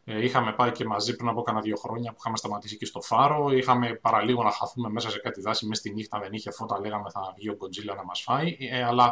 [0.03, 3.01] Ε, είχαμε πάει και μαζί πριν από κάνα δύο χρόνια που είχαμε σταματήσει και στο
[3.01, 3.51] Φάρο.
[3.51, 7.09] Είχαμε παραλίγο να χαθούμε μέσα σε κάτι δάση μέσα στη νύχτα, δεν είχε φώτα, λέγαμε
[7.09, 8.57] θα βγει ο Γκοτζίλα να μας φάει.
[8.59, 9.11] Ε, αλλά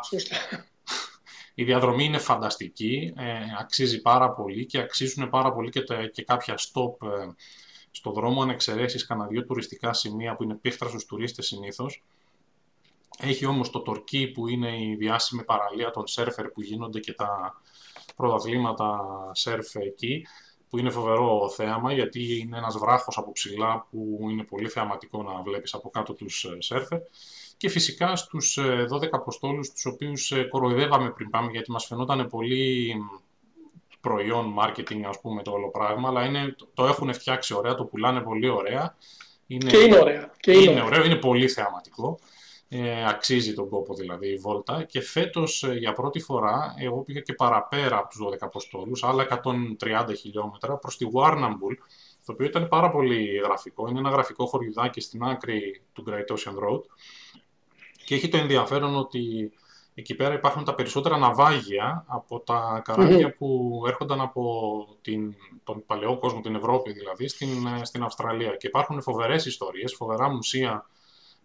[1.54, 3.24] η διαδρομή είναι φανταστική, ε,
[3.60, 5.82] αξίζει πάρα πολύ και αξίζουν πάρα πολύ και,
[6.14, 7.28] και κάποια stop ε,
[7.92, 12.04] στο δρόμο, αν εξαιρέσεις κανένα δύο τουριστικά σημεία που είναι πίχτρα στους τουρίστες συνήθως.
[13.22, 17.62] Έχει όμως το Τορκί που είναι η διάσημη παραλία των σέρφερ που γίνονται και τα
[18.16, 19.00] πρωταθλήματα
[19.32, 20.26] σέρφ εκεί
[20.70, 25.42] που είναι φοβερό θέαμα γιατί είναι ένας βράχος από ψηλά που είναι πολύ θεαματικό να
[25.42, 27.00] βλέπεις από κάτω τους ε, σέρφερ
[27.58, 28.60] και φυσικά στους
[28.92, 32.96] 12 ε, αποστόλους τους οποίους ε, κοροϊδεύαμε πριν πάμε γιατί μας φαινόταν πολύ
[34.02, 38.22] προϊόν, marketing ας πούμε το όλο πράγμα αλλά είναι, το έχουν φτιάξει ωραία, το πουλάνε
[38.22, 38.96] πολύ ωραία
[39.48, 40.32] είναι, και είναι ωραία.
[40.40, 42.20] Και είναι, είναι ωραίο, είναι πολύ θεαματικό.
[42.72, 44.84] Ε, αξίζει τον κόπο δηλαδή η βόλτα.
[44.84, 49.42] Και φέτος ε, για πρώτη φορά εγώ πήγα και παραπέρα από τους 12 αποστόλους, άλλα
[49.80, 51.76] 130 χιλιόμετρα προς τη Warrnambool,
[52.26, 56.54] το οποίο ήταν πάρα πολύ γραφικό, είναι ένα γραφικό χωριουδάκι στην άκρη του Great Ocean
[56.54, 56.82] Road.
[58.06, 59.52] Και έχει το ενδιαφέρον ότι
[59.94, 66.18] εκεί πέρα υπάρχουν τα περισσότερα ναυάγια από τα καράβια που έρχονταν από την, τον παλαιό
[66.18, 68.56] κόσμο, την Ευρώπη δηλαδή, στην, ε, στην Αυστραλία.
[68.56, 70.90] Και υπάρχουν φοβερές ιστορίες, φοβερά μουσεία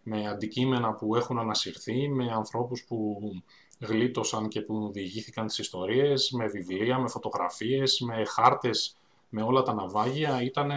[0.04, 3.18] με αντικείμενα που έχουν ανασυρθεί, με ανθρώπους που
[3.80, 8.96] γλίτωσαν και που διηγήθηκαν τις ιστορίες, με βιβλία, με φωτογραφίες, με χάρτες,
[9.28, 10.42] με όλα τα ναυάγια.
[10.42, 10.70] Ήταν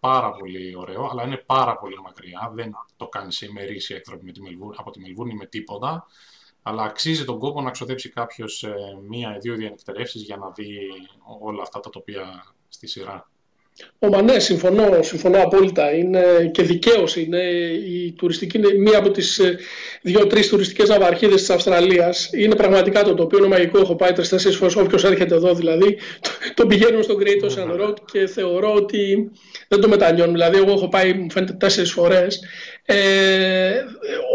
[0.00, 2.50] πάρα πολύ ωραίο, αλλά είναι πάρα πολύ μακριά.
[2.54, 6.06] Δεν το κάνεις σε ημερήσια εκτροπή με τη Μελβούρ, από τη Μελβούρνη με τίποτα.
[6.62, 8.74] Αλλά αξίζει τον κόπο να ξοδέψει κάποιος ε,
[9.08, 10.78] μία ή δύο διανυκτερεύσεις για να δει
[11.40, 13.29] όλα αυτά τα τοπία στη σειρά.
[13.98, 15.90] Ω, ναι, συμφωνώ, συμφωνώ απόλυτα.
[15.94, 17.42] Είναι και δικαίω είναι.
[17.84, 19.56] Η τουριστική είναι μία από τις ε,
[20.02, 22.30] δύο-τρεις τουριστικές ναυαρχίδες της Αυστραλίας.
[22.32, 23.78] Είναι πραγματικά το τοπίο είναι μαγικό.
[23.78, 24.76] Έχω πάει τρει-τέσσερι φορές.
[24.76, 25.98] Όποιος έρχεται εδώ δηλαδή,
[26.54, 29.30] το πηγαίνουμε στον Great Ocean Road και θεωρώ ότι
[29.68, 30.32] δεν το μετανιώνω.
[30.32, 32.40] Δηλαδή, εγώ έχω πάει, μου φαίνεται, τέσσερις φορές.
[32.84, 33.72] Ε,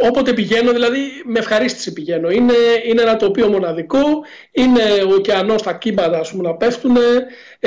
[0.08, 2.30] όποτε πηγαίνω, δηλαδή, με ευχαρίστηση πηγαίνω.
[2.30, 2.54] Είναι,
[2.86, 4.04] είναι ένα τοπίο μοναδικό.
[4.52, 6.98] Είναι ο ωκεανός, τα κύμπατα, ας πούμε, να πέφτουν.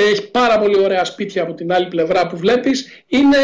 [0.01, 3.03] Έχει πάρα πολύ ωραία σπίτια από την άλλη πλευρά που βλέπεις.
[3.07, 3.37] Είναι,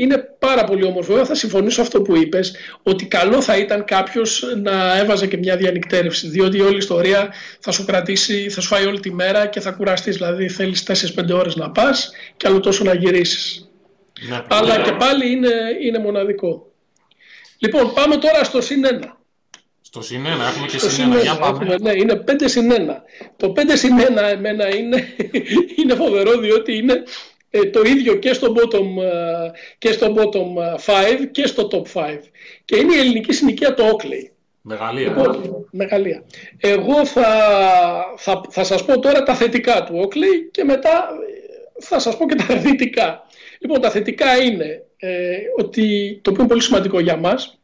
[0.00, 1.24] είναι πάρα πολύ όμορφο.
[1.24, 6.28] θα συμφωνήσω αυτό που είπες, ότι καλό θα ήταν κάποιος να έβαζε και μια διανυκτέρευση,
[6.28, 9.70] διότι όλη η ιστορία θα σου κρατήσει, θα σου φάει όλη τη μέρα και θα
[9.70, 10.16] κουραστείς.
[10.16, 13.70] Δηλαδή θέλεις 4-5 ώρες να πας και άλλο τόσο να γυρίσεις.
[14.28, 15.52] Ναι, Αλλά και πάλι είναι,
[15.82, 16.72] είναι μοναδικό.
[17.58, 18.84] Λοιπόν, πάμε τώρα στο συν
[19.88, 21.76] στο συν έχουμε και συν Για πάμε.
[21.80, 22.74] ναι, είναι 5 συν 1.
[23.36, 25.14] Το 5 συν 1 εμένα είναι,
[25.78, 27.02] είναι φοβερό διότι είναι
[27.50, 32.00] ε, το ίδιο και στο bottom, ε, και στο bottom 5 ε, και στο top
[32.00, 32.18] 5.
[32.64, 34.30] Και είναι η ελληνική συνοικία το Oakley.
[34.60, 35.08] Μεγαλεία.
[35.08, 36.24] Λοιπόν, μεγαλεία.
[36.58, 37.30] Εγώ θα,
[38.16, 41.08] θα, θα σας πω τώρα τα θετικά του Oakley και μετά
[41.80, 43.26] θα σας πω και τα αρνητικά.
[43.58, 47.58] Λοιπόν, τα θετικά είναι ε, ότι το οποίο είναι πολύ σημαντικό για μας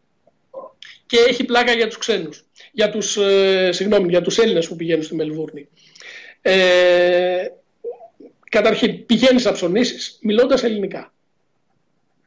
[1.07, 5.03] και έχει πλάκα για τους ξένους, για τους, ε, συγγνώμη, για τους Έλληνες που πηγαίνουν
[5.03, 5.69] στη Μελβούρνη.
[6.43, 7.47] Ε,
[8.49, 11.13] καταρχήν, πηγαίνεις να ψωνίσεις μιλώντας ελληνικά.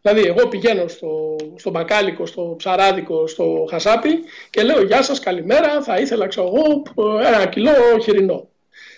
[0.02, 5.84] Δηλαδή, εγώ πηγαίνω στο, στο μπακάλικο, στο ψαράδικο, στο χασάπι και λέω «Γεια σας, καλημέρα,
[5.84, 6.84] θα ήθελα, ξέρω εγώ,
[7.20, 7.72] ένα κιλό
[8.04, 8.50] χοιρινό.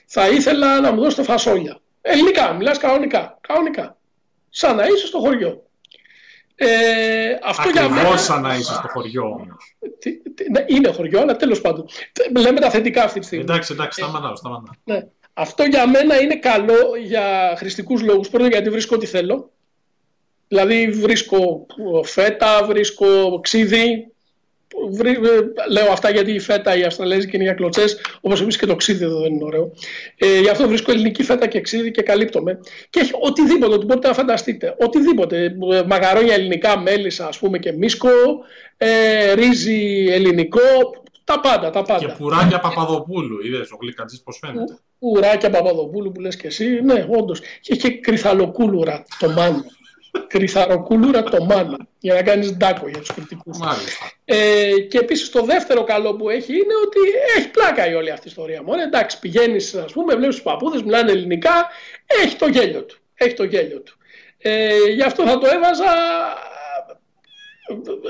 [0.05, 1.79] Θα ήθελα να μου δώσετε φασόλια».
[2.01, 3.97] Ελληνικά, μιλάς κανονικά, κανονικά.
[4.49, 5.68] Σαν να είσαι στο χωριό.
[6.61, 8.17] Ε, αυτό Ακριβώς για μένα...
[8.17, 9.75] σαν να είσαι στο χωριό όμως.
[10.51, 11.85] Ναι, είναι χωριό, αλλά τέλος πάντων.
[12.37, 13.43] Λέμε τα θετικά αυτή τη στιγμή.
[13.43, 14.73] Εντάξει, εντάξει, σταματάω, σταματάω.
[14.83, 15.07] Ναι.
[15.33, 18.29] Αυτό για μένα είναι καλό για χρηστικούς λόγους.
[18.29, 19.51] Πρώτον γιατί βρίσκω ό,τι θέλω.
[20.47, 21.65] Δηλαδή βρίσκω
[22.03, 24.13] φέτα, βρίσκω ξύδι,
[25.69, 29.03] λέω αυτά γιατί η φέτα, η Αυστραλέζικη είναι για κλωτσές, όπως εμείς και το ξύδι
[29.03, 29.71] εδώ δεν είναι ωραίο.
[30.17, 32.59] Ε, γι' αυτό βρίσκω ελληνική φέτα και ξύδι και καλύπτομαι.
[32.89, 34.75] Και έχει οτιδήποτε, ότι μπορείτε να φανταστείτε.
[34.79, 35.55] Οτιδήποτε.
[35.71, 38.09] Ε, μαγαρόνια ελληνικά, μέλισσα, ας πούμε και μίσκο,
[38.77, 40.59] ε, ρύζι ελληνικό,
[41.23, 42.05] τα πάντα, τα πάντα.
[42.05, 44.77] Και πουράκια Παπαδοπούλου, είδες ο γλυκατζή πώς φαίνεται.
[44.99, 47.39] Πουράκια Παπαδοπούλου που λες και εσύ, ναι, όντως.
[47.61, 49.63] Και έχει κρυθαλοκούλουρα το μάνο.
[50.27, 51.77] Κρυθαροκούλουρα το μάνο.
[51.99, 53.57] Για να κάνεις ντάκο για τους κριτικούς.
[54.25, 56.99] Ε, και επίσης το δεύτερο καλό που έχει είναι ότι
[57.37, 58.63] έχει πλάκα η όλη αυτή η ιστορία.
[58.63, 61.69] Μόνο εντάξει, πηγαίνεις, ας πούμε, βλέπεις τους παππούδες, μιλάνε ελληνικά,
[62.23, 62.97] έχει το γέλιο του.
[63.15, 63.97] Έχει το γέλιο του.
[64.37, 65.91] Ε, γι' αυτό θα το έβαζα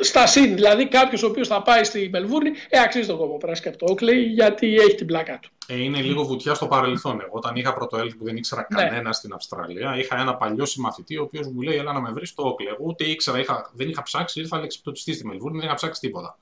[0.01, 0.55] στα συν.
[0.55, 3.95] Δηλαδή κάποιος ο οποίος θα πάει στη Μελβούρνη, ε, αξίζει τον κόμμα πράσι και το
[4.33, 5.49] γιατί έχει την πλάκα του.
[5.67, 7.19] Ε, είναι λίγο βουτιά στο παρελθόν.
[7.21, 8.83] Εγώ όταν είχα πρωτοέλθει που δεν ήξερα ναι.
[8.83, 12.29] κανένα στην Αυστραλία, είχα ένα παλιό συμμαθητή ο οποίος μου λέει: Έλα να με βρεις
[12.29, 12.69] στο Όκλε.
[12.69, 16.37] Εγώ ούτε ήξερα, είχα, δεν είχα ψάξει, ήρθα λεξιπτωτιστή στη Μελβούρνη, δεν είχα ψάξει τίποτα.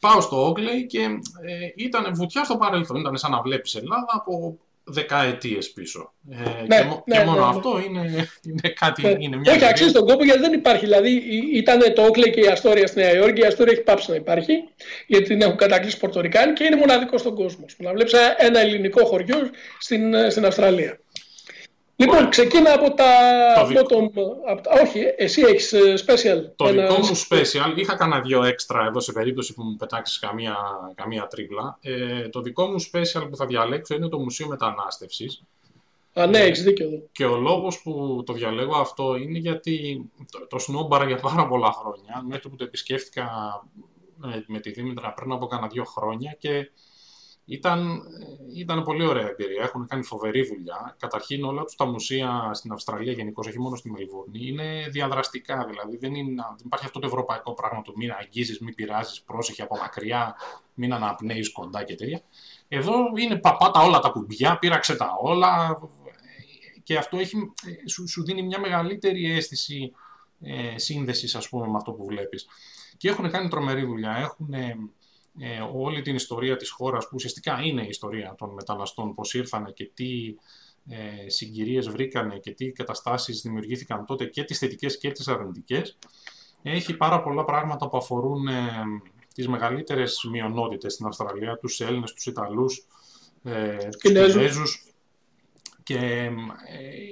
[0.00, 1.00] Πάω στο Όκλε και
[1.42, 2.96] ε, ήταν βουτιά στο παρελθόν.
[2.96, 6.12] Ήταν σαν να βλέπεις Ελλάδα από δεκαετίες πίσω.
[6.30, 7.56] Ε, ναι, και, ναι, και μόνο ναι, ναι.
[7.56, 9.02] αυτό είναι, είναι κάτι.
[9.02, 9.14] Ναι.
[9.18, 10.84] Είναι μια Όχι, αξίζει τον κόπο γιατί δεν υπάρχει.
[10.84, 11.10] Δηλαδή
[11.54, 13.40] ήταν το Όκλε και η Αστόρια στη Νέα Υόρκη.
[13.40, 14.52] Η Αστόρια έχει πάψει να υπάρχει
[15.06, 17.64] γιατί την έχουν κατακλείσει Πορτορικάνοι και είναι μοναδικός στον κόσμο.
[17.76, 20.98] Να βλέπεις ένα ελληνικό χωριό στην, στην Αυστραλία.
[21.96, 23.04] Λοιπόν, ξεκίνα από τα
[23.68, 24.08] bottom.
[24.82, 26.44] όχι, εσύ έχεις ε, special.
[26.56, 26.86] Το ένα...
[26.86, 30.56] δικό μου special, είχα κανένα δύο έξτρα εδώ σε περίπτωση που μου πετάξεις καμία,
[30.94, 31.78] καμία τρίπλα.
[31.80, 35.42] Ε, το δικό μου special που θα διαλέξω είναι το Μουσείο Μετανάστευσης.
[36.14, 37.02] Α, ναι, έχεις δίκιο εδώ.
[37.12, 41.72] Και ο λόγος που το διαλέγω αυτό είναι γιατί το, το snowbar για πάρα πολλά
[41.72, 43.26] χρόνια, μέχρι που το επισκέφτηκα
[44.16, 46.70] με, με τη Δήμητρα πριν από κάνα δύο χρόνια και
[47.44, 48.02] ήταν,
[48.54, 49.62] ήταν πολύ ωραία εμπειρία.
[49.62, 50.96] Έχουν κάνει φοβερή δουλειά.
[50.98, 55.66] Καταρχήν, όλα τους τα μουσεία στην Αυστραλία, γενικώς, όχι μόνο στη Μελβούρνη, είναι διαδραστικά.
[55.68, 59.62] Δηλαδή, δεν, είναι, δεν υπάρχει αυτό το ευρωπαϊκό πράγμα του μην αγγίζεις, μην πειράζεις, πρόσεχε
[59.62, 60.34] από μακριά,
[60.74, 62.20] μην αναπνέεις κοντά και τέτοια.
[62.68, 65.80] Εδώ είναι παπάτα όλα τα κουμπιά, πείραξε τα όλα.
[66.82, 67.52] Και αυτό έχει,
[67.88, 69.92] σου, σου δίνει μια μεγαλύτερη αίσθηση
[70.40, 72.46] ε, σύνδεσης, ας πούμε, με αυτό που βλέπεις.
[72.96, 74.16] Και έχουν κάνει τρομερή δουλειά.
[74.16, 74.54] Έχουν
[75.38, 79.72] ε, όλη την ιστορία της χώρας, που ουσιαστικά είναι η ιστορία των μεταναστών, πώς ήρθαν
[79.74, 80.34] και τι
[80.88, 85.98] ε, συγκυρίες βρήκανε και τι καταστάσεις δημιουργήθηκαν τότε και τις θετικές και τις αρνητικές.
[86.62, 88.70] Έχει πάρα πολλά πράγματα που αφορούν ε,
[89.34, 92.86] τις μεγαλύτερες μειονότητες στην Αυστραλία, τους Έλληνες, τους Ιταλούς,
[93.42, 94.86] ε, τους Κινέζους,
[95.82, 96.30] και ε,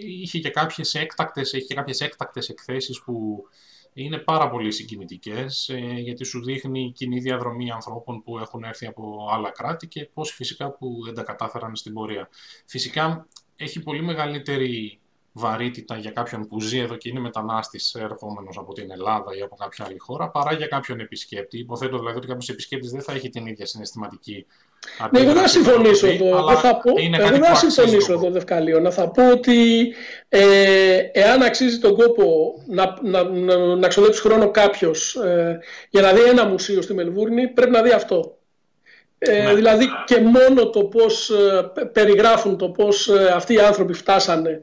[0.01, 3.45] είχε και κάποιες έκτακτες, έχει και κάποιες έκτακτες εκθέσεις που
[3.93, 9.29] είναι πάρα πολύ συγκινητικές ε, γιατί σου δείχνει κοινή διαδρομή ανθρώπων που έχουν έρθει από
[9.33, 12.29] άλλα κράτη και πώς φυσικά που δεν τα κατάφεραν στην πορεία.
[12.67, 13.27] Φυσικά
[13.57, 15.01] έχει πολύ μεγαλύτερη
[15.33, 19.57] βαρύτητα για κάποιον που ζει εδώ και είναι μετανάστης ερχόμενος από την Ελλάδα ή από
[19.57, 21.59] κάποια άλλη χώρα παρά για κάποιον επισκέπτη.
[21.59, 24.47] Υποθέτω δηλαδή ότι κάποιος επισκέπτης δεν θα έχει την ίδια συναισθηματική
[25.11, 26.57] ναι, εγώ δεν συμφωνήσω εδώ.
[26.57, 28.81] Θα πω, εγώ δεν συμφωνήσω εδώ, Δευκαλίο.
[28.81, 29.93] Να θα πω ότι
[30.29, 35.59] ε, εάν αξίζει τον κόπο να, να, να, να ξοδέψει χρόνο κάποιος ε,
[35.91, 38.39] για να δει ένα μουσείο στη Μελβούρνη, πρέπει να δει αυτό.
[39.23, 39.55] Ε, ναι.
[39.55, 44.63] Δηλαδή και μόνο το πώς ε, περιγράφουν το πώς ε, αυτοί οι άνθρωποι φτάσανε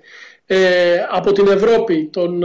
[1.12, 2.44] από την Ευρώπη τον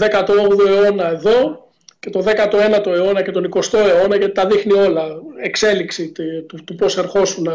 [0.00, 1.65] 18ο αιώνα εδώ
[2.06, 5.04] και το 19ο αιώνα και τον 20ο αιώνα γιατί τα δείχνει όλα
[5.42, 6.12] εξέλιξη
[6.48, 7.48] του, του πώς ερχόσουν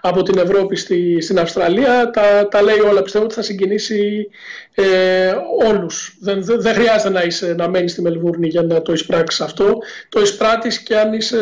[0.00, 4.28] από την Ευρώπη στη, στην Αυστραλία τα, τα λέει όλα πιστεύω ότι θα συγκινήσει
[4.74, 5.34] ε,
[5.66, 9.78] όλους δεν, δεν, χρειάζεται να, είσαι, να μένεις στη Μελβούρνη για να το εισπράξεις αυτό
[10.08, 11.38] το εισπράττεις και αν είσαι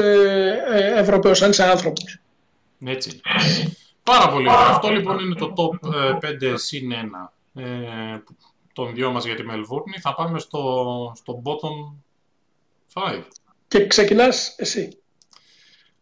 [0.72, 2.18] ε, Ευρωπαίος, αν είσαι άνθρωπος
[2.86, 3.20] Έτσι.
[4.02, 4.66] Πάρα πολύ ωραία.
[4.68, 5.88] Αυτό λοιπόν είναι το top
[6.48, 6.92] 5 συν
[7.54, 7.64] 1 ε,
[8.72, 9.98] των δυο μας για τη Μελβούρνη.
[10.00, 10.62] Θα πάμε στο,
[11.16, 12.02] στο bottom
[12.94, 13.22] Five.
[13.68, 15.02] Και ξεκινάς εσύ.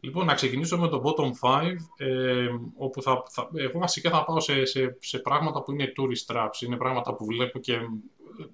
[0.00, 4.40] Λοιπόν, να ξεκινήσω με το bottom 5, ε, όπου θα, θα, εγώ βασικά θα πάω
[4.40, 7.78] σε, σε, σε, πράγματα που είναι tourist traps, είναι πράγματα που βλέπω και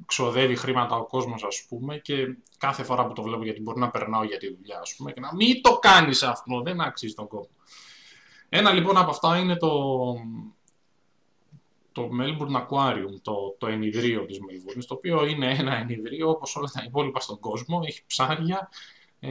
[0.07, 3.91] ξοδεύει χρήματα ο κόσμος, ας πούμε, και κάθε φορά που το βλέπω, γιατί μπορεί να
[3.91, 7.29] περνάω για τη δουλειά, ας πούμε, και να μην το κάνεις αυτό, δεν αξίζει τον
[7.29, 7.51] κόπο.
[8.49, 9.71] Ένα λοιπόν από αυτά είναι το,
[11.97, 16.69] το Melbourne Aquarium, το, το ενιδρίο της Melbourne, το οποίο είναι ένα ενιδρίο όπως όλα
[16.73, 18.69] τα υπόλοιπα στον κόσμο, έχει ψάρια,
[19.21, 19.29] ε,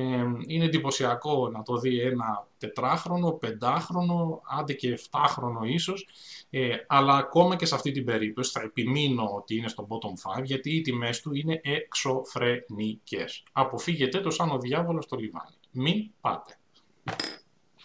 [0.48, 6.08] είναι εντυπωσιακό να το δει ένα τετράχρονο, πεντάχρονο, άντε και εφτάχρονο ίσως,
[6.50, 10.44] ε, αλλά ακόμα και σε αυτή την περίπτωση θα επιμείνω ότι είναι στο bottom 5,
[10.44, 13.44] γιατί οι τιμές του είναι εξωφρενικές.
[13.52, 15.56] Αποφύγετε το σαν ο διάβολος στο λιμάνι.
[15.72, 16.58] Μην πάτε.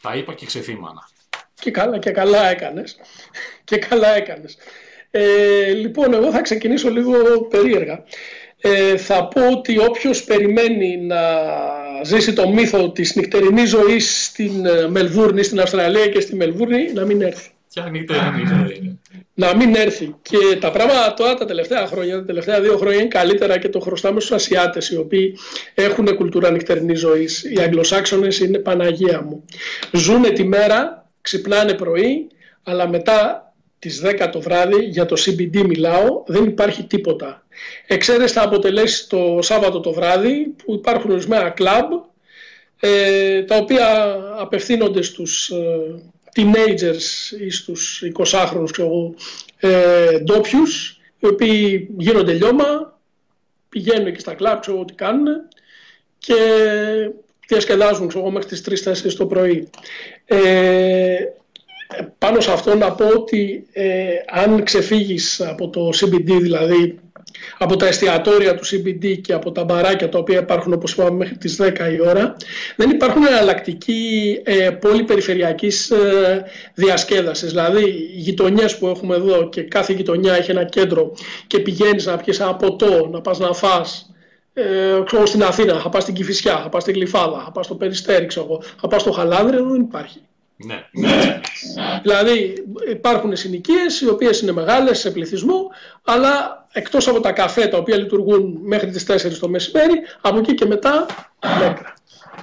[0.01, 1.09] Τα είπα και ξεφήμανα.
[1.61, 2.97] Και καλά, και καλά έκανες.
[3.65, 4.57] Και καλά έκανες.
[5.11, 8.05] Ε, λοιπόν, εγώ θα ξεκινήσω λίγο περίεργα.
[8.61, 11.21] Ε, θα πω ότι όποιος περιμένει να
[12.05, 17.05] ζήσει το μύθο της νυχτερινής ζωής στην ε, Μελβούρνη, στην Αυστραλία και στη Μελβούρνη να
[17.05, 17.51] μην έρθει.
[17.75, 18.99] Ποια νυχτερινή ζωή
[19.35, 20.15] Να μην έρθει.
[20.23, 23.81] Και τα πράγματα τώρα τα τελευταία χρόνια, τα τελευταία δύο χρόνια είναι καλύτερα και το
[23.81, 25.39] χρωστάμε στους Ασιάτες οι οποίοι
[25.75, 27.45] έχουν κουλτούρα νυχτερινής ζωής.
[27.45, 29.45] Οι Αγγλοσάξονες είναι Παναγία μου.
[29.93, 32.27] Ζούνε τη μέρα, ξυπνάνε πρωί,
[32.63, 33.45] αλλά μετά
[33.79, 37.47] τις 10 το βράδυ, για το CBD μιλάω, δεν υπάρχει τίποτα.
[37.87, 41.91] Εξαίρεση θα αποτελέσει το Σάββατο το βράδυ, που υπάρχουν ορισμένα κλαμπ,
[42.81, 46.03] ε, τα οποία απευθύνονται στους ε,
[46.35, 49.15] teenagers ή στους 20χρονους ξέρω,
[49.57, 52.99] ε, ντόπιους, οι οποίοι γίνονται λιώμα,
[53.69, 55.27] πηγαίνουν εκεί στα κλαμπ, ξέρω τι κάνουν
[56.19, 56.35] και
[57.55, 59.69] διασκεδάζουν ξέρω, μέχρι τις 3-4 το πρωί.
[60.25, 61.17] Ε,
[62.19, 66.99] πάνω σε αυτό να πω ότι ε, αν ξεφύγεις από το CBD, δηλαδή
[67.59, 71.37] από τα εστιατόρια του CBD και από τα μπαράκια τα οποία υπάρχουν όπως είπαμε μέχρι
[71.37, 72.37] τις 10 η ώρα,
[72.77, 77.49] δεν υπάρχουν εναλλακτικοί ε, πολυπεριφερειακής ε, διασκέδασης.
[77.49, 81.13] Δηλαδή οι γειτονιές που έχουμε εδώ και κάθε γειτονιά έχει ένα κέντρο
[81.47, 84.11] και πηγαίνεις να πιεις ένα ποτό, να πας να φας,
[84.61, 87.75] ε, ξέρω, στην Αθήνα, θα πας στην Κηφισιά, θα πας στην Γλυφάδα, θα πας στο
[87.75, 90.21] Περιστέρι, ξέρω, θα πας στο Χαλάνδρε, δεν υπάρχει.
[90.65, 91.41] Ναι, ναι.
[92.03, 95.71] Δηλαδή υπάρχουν συνοικίες οι οποίες είναι μεγάλες σε πληθυσμό
[96.05, 100.55] αλλά εκτός από τα καφέ τα οποία λειτουργούν μέχρι τις 4 το μεσημέρι από εκεί
[100.55, 101.07] και μετά
[101.59, 101.95] μέτρα.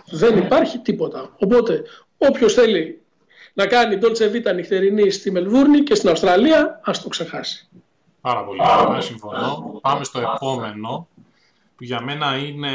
[0.10, 1.30] Δεν υπάρχει τίποτα.
[1.39, 1.84] Οπότε
[2.17, 3.01] όποιος θέλει
[3.53, 7.67] να κάνει Dolce Vita νυχτερινή στη Μελβούρνη και στην Αυστραλία ας το ξεχάσει.
[8.21, 9.80] Πάρα πολύ καλά, συμφωνώ.
[9.82, 11.08] Πάμε στο επόμενο
[11.77, 12.69] που για μένα είναι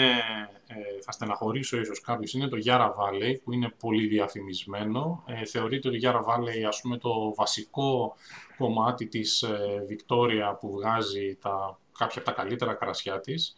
[0.66, 5.24] ε, θα στεναχωρήσω ίσως κάποιος, είναι το Yara Valley, που είναι πολύ διαφημισμένο.
[5.26, 8.16] Ε, θεωρείται ότι Yara Valley, ας πούμε, το βασικό
[8.58, 13.56] κομμάτι της ε, Victoria που βγάζει τα, κάποια από τα καλύτερα κρασιά της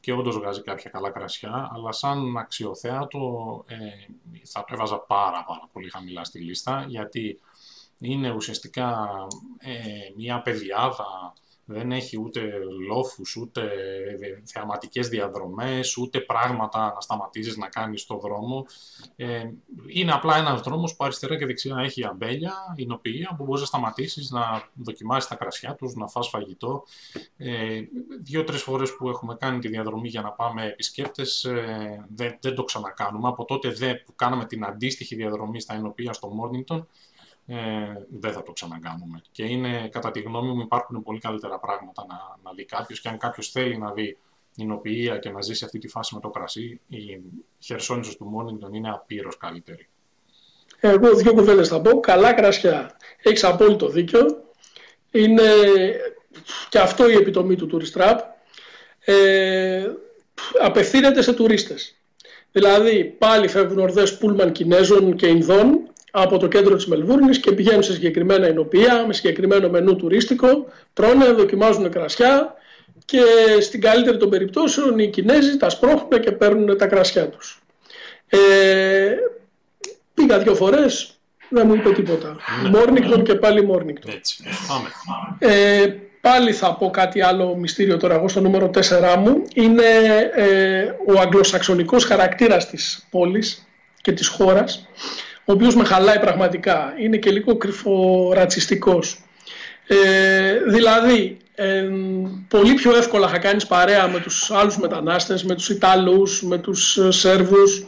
[0.00, 3.76] και όντως βγάζει κάποια καλά κρασιά, αλλά σαν αξιοθέατο ε,
[4.44, 7.40] θα το έβαζα πάρα πάρα πολύ χαμηλά στη λίστα, γιατί
[7.98, 9.08] είναι ουσιαστικά
[9.58, 9.72] ε,
[10.16, 11.32] μια παιδιάδα
[11.72, 12.40] δεν έχει ούτε
[12.88, 13.70] λόφους, ούτε
[14.44, 18.66] θεαματικές διαδρομές, ούτε πράγματα να σταματήσεις να κάνεις στο δρόμο.
[19.16, 19.50] Ε,
[19.86, 24.30] είναι απλά ένας δρόμος που αριστερά και δεξιά έχει αμπέλια, εινοποιία, που μπορείς να σταματήσεις,
[24.30, 26.84] να δοκιμάσεις τα κρασιά τους, να φας φαγητό.
[27.36, 27.80] Ε,
[28.22, 32.64] Δύο-τρεις φορές που έχουμε κάνει τη διαδρομή για να πάμε επισκέπτες, ε, δεν, δεν το
[32.64, 33.28] ξανακάνουμε.
[33.28, 36.88] Από τότε δε, που κάναμε την αντίστοιχη διαδρομή στα εινοποιία στο Μόρνιντον,
[37.50, 39.22] ε, δεν θα το ξανακάνουμε.
[39.30, 43.00] Και είναι, κατά τη γνώμη μου, υπάρχουν πολύ καλύτερα πράγματα να, να δει κάποιος.
[43.00, 44.18] Και αν κάποιος θέλει να δει
[44.54, 47.22] την οποία και να ζήσει αυτή τη φάση με το κρασί, η
[47.58, 49.88] χερσόνησος του Μόνιντον είναι απείρως καλύτερη.
[50.80, 52.00] Εγώ δύο κουβέντε θα πω.
[52.00, 52.96] Καλά κρασιά.
[53.22, 54.44] Έχεις απόλυτο δίκιο.
[55.10, 55.42] Είναι
[56.68, 58.18] και αυτό η επιτομή του Tourist Trap.
[59.04, 59.90] Ε,
[60.60, 61.94] απευθύνεται σε τουρίστες.
[62.52, 67.82] Δηλαδή πάλι φεύγουν ορδές πούλμαν Κινέζων και Ινδών από το κέντρο της Μελβούρνης και πηγαίνουν
[67.82, 72.54] σε συγκεκριμένα εινοποιία, με συγκεκριμένο μενού τουρίστικο, τρώνε, δοκιμάζουν κρασιά
[73.04, 73.22] και
[73.60, 77.62] στην καλύτερη των περιπτώσεων οι Κινέζοι τα σπρώχνουν και παίρνουν τα κρασιά τους.
[78.28, 78.38] Ε,
[80.14, 82.36] πήγα δύο φορές, δεν μου είπε τίποτα.
[82.70, 84.12] Μόρνικτον και πάλι Μόρνικτον.
[84.14, 84.88] Έτσι, πάμε.
[85.38, 89.42] Ε, πάλι θα πω κάτι άλλο μυστήριο τώρα εγώ στο νούμερο 4 μου.
[89.54, 89.84] Είναι
[90.34, 93.66] ε, ο αγγλοσαξονικός χαρακτήρας της πόλης
[94.02, 94.88] και της χώρας
[95.50, 96.94] ο οποίος με χαλάει πραγματικά.
[96.98, 99.18] Είναι και λίγο κρυφορατσιστικός.
[99.86, 99.96] Ε,
[100.68, 101.88] δηλαδή, ε,
[102.48, 106.96] πολύ πιο εύκολα θα κάνεις παρέα με τους άλλους μετανάστες, με τους Ιταλούς, με τους
[106.96, 107.86] ε, Σέρβους,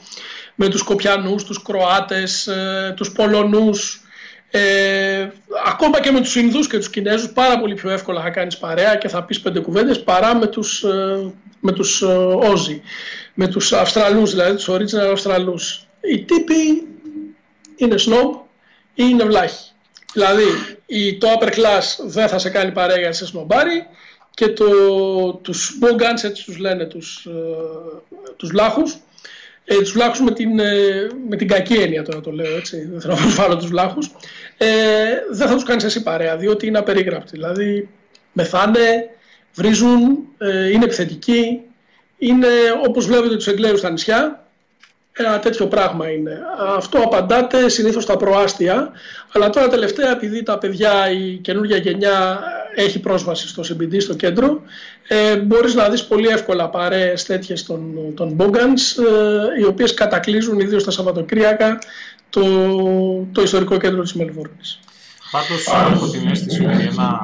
[0.54, 4.00] με τους Κοπιανούς, τους Κροάτες, ε, τους Πολωνούς,
[4.50, 5.28] ε,
[5.66, 8.96] ακόμα και με τους Ινδούς και τους Κινέζους πάρα πολύ πιο εύκολα θα κάνεις παρέα
[8.96, 12.02] και θα πεις πέντε κουβέντες παρά με τους, ε, με τους
[12.52, 12.82] Όζι,
[13.34, 15.86] με τους Αυστραλούς δηλαδή, τους original Αυστραλούς.
[16.00, 16.86] Οι τύποι
[17.76, 18.40] είναι snob
[18.94, 19.70] ή είναι βλάχη.
[20.12, 20.44] Δηλαδή
[21.18, 23.86] το upper class δεν θα σε κάνει παρέα για σε σνομπάρι
[24.34, 24.66] και το,
[25.32, 28.96] τους bogans, έτσι τους λένε τους, ε, τους λάχους,
[29.64, 33.00] ε, τους λάχους με την, ε, με την κακή έννοια τώρα το λέω έτσι, δεν
[33.00, 34.10] θέλω να βάλω τους λάχους,
[34.56, 34.66] ε,
[35.30, 37.30] δεν θα τους κάνεις εσύ παρέα διότι είναι απερίγραπτοι.
[37.30, 37.88] Δηλαδή
[38.32, 39.10] μεθάνε,
[39.54, 41.60] βρίζουν, ε, είναι επιθετικοί,
[42.18, 42.48] είναι
[42.86, 44.41] όπως βλέπετε τους Εγγλέους στα νησιά,
[45.12, 46.38] ένα τέτοιο πράγμα είναι.
[46.76, 48.90] Αυτό απαντάτε συνήθως στα προάστια,
[49.32, 52.42] αλλά τώρα τελευταία επειδή τα παιδιά, η καινούργια γενιά
[52.74, 54.60] έχει πρόσβαση στο CBD, στο κέντρο,
[55.08, 59.02] ε, μπορείς να δεις πολύ εύκολα παρέες τέτοιες των, των Bogans,
[59.56, 61.78] ε, οι οποίες κατακλείζουν ιδίως τα Σαββατοκύριακα
[62.30, 62.42] το,
[63.32, 64.78] το ιστορικό κέντρο της Μελβούρνης.
[65.30, 67.20] Πάντως έχω την αίσθηση ότι ένα,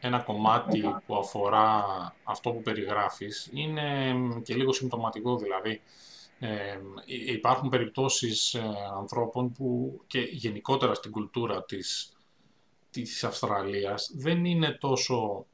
[0.00, 1.84] ένα κομμάτι που αφορά
[2.24, 3.82] αυτό που περιγράφεις είναι
[4.42, 5.80] και λίγο συμπτωματικό δηλαδή
[6.44, 8.62] Ε, υπάρχουν περιπτώσεις ε,
[8.96, 12.12] ανθρώπων που και γενικότερα στην κουλτούρα της,
[12.90, 15.46] της Αυστραλίας δεν είναι τόσο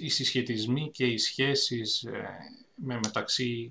[0.00, 2.28] οι συσχετισμοί και οι σχέσεις ε,
[2.74, 3.66] με, μεταξύ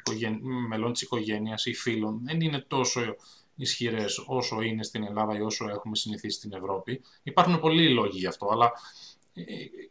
[0.68, 3.16] μελών της οικογένειας ή φίλων δεν είναι τόσο
[3.56, 7.02] ισχυρές όσο είναι στην Ελλάδα ή όσο έχουμε συνηθίσει στην Ευρώπη.
[7.24, 9.13] Υπάρχουν πολλοί λόγοι γι' αυτό, αλλά ε,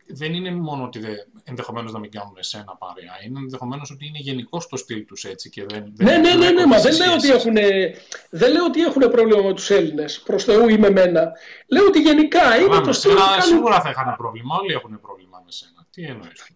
[0.07, 1.01] δεν είναι μόνο ότι
[1.45, 3.13] ενδεχομένως να μην κάνουν εσένα παρέα.
[3.27, 5.51] Είναι ενδεχομένως ότι είναι γενικό το στυλ τους έτσι.
[5.51, 7.55] Και δεν, ναι, ναι, ναι, ναι, μα δεν λέω, ότι έχουν,
[8.31, 10.21] δεν λέω ότι έχουν πρόβλημα με τους Έλληνες.
[10.21, 11.33] Προς Θεού ή με μένα.
[11.67, 13.15] Λέω ότι γενικά είναι το στυλ.
[13.15, 13.43] Κάνουν...
[13.43, 14.57] Σίγουρα θα είχαν πρόβλημα.
[14.61, 15.87] Όλοι έχουν πρόβλημα με σένα.
[15.91, 16.51] Τι εννοείς;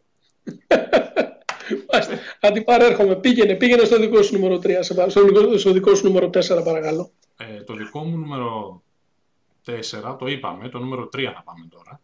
[2.41, 3.17] Αντιπαρέρχομαι.
[3.17, 7.11] Πήγαινε, πήγαινε στο δικό σου νούμερο 3, στο δικό σου νούμερο 4, παρακαλώ.
[7.37, 8.83] Ε, το δικό μου νούμερο
[9.67, 12.01] 4, το είπαμε, το νούμερο 3 να πάμε τώρα.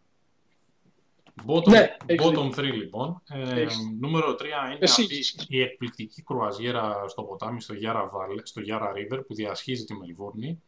[1.45, 3.21] Bottom, ναι, bottom 3 λοιπόν.
[3.29, 3.65] Ε,
[3.99, 5.07] νούμερο 3 είναι αυτή
[5.47, 10.61] η εκπληκτική κρουαζιέρα στο ποτάμι, στο Yara, Valley, στο Yara River, που διασχίζει τη Μελβούρνη.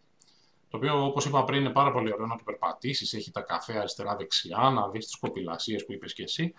[0.70, 3.14] Το οποίο, όπως είπα πριν, είναι πάρα πολύ ωραίο να το περπατήσεις.
[3.14, 6.54] Έχει τα καφέ αριστερά-δεξιά, να δεις τις κοπηλασίες που είπες και εσύ.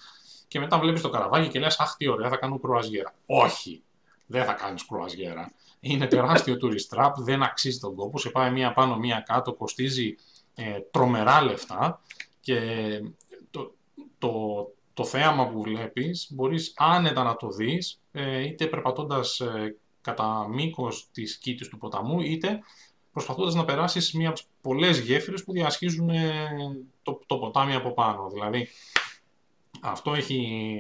[0.48, 3.14] Και μετά βλέπεις το καραβάκι και λες: Αχ, τι ωραία, θα κάνω κρουαζιέρα.
[3.26, 3.82] Όχι,
[4.26, 5.52] δεν θα κάνεις κρουαζιέρα.
[5.80, 8.18] Είναι τεράστιο tourist trap, δεν αξίζει τον κόπο.
[8.18, 10.14] Σε πάει μία πάνω, μία κάτω, κοστίζει
[10.54, 12.00] ε, τρομερά λεφτά
[12.40, 12.60] και
[14.18, 14.32] το,
[14.94, 21.08] το θέαμα που βλέπεις μπορείς άνετα να το δεις ε, είτε περπατώντας ε, κατά μήκος
[21.12, 22.60] της κήτης του ποταμού είτε
[23.12, 26.48] προσπαθώντας να περάσεις μία από τις πολλές γέφυρες που διασχίζουν ε,
[27.02, 28.28] το, το ποτάμι από πάνω.
[28.32, 28.68] Δηλαδή
[29.80, 30.78] αυτό έχει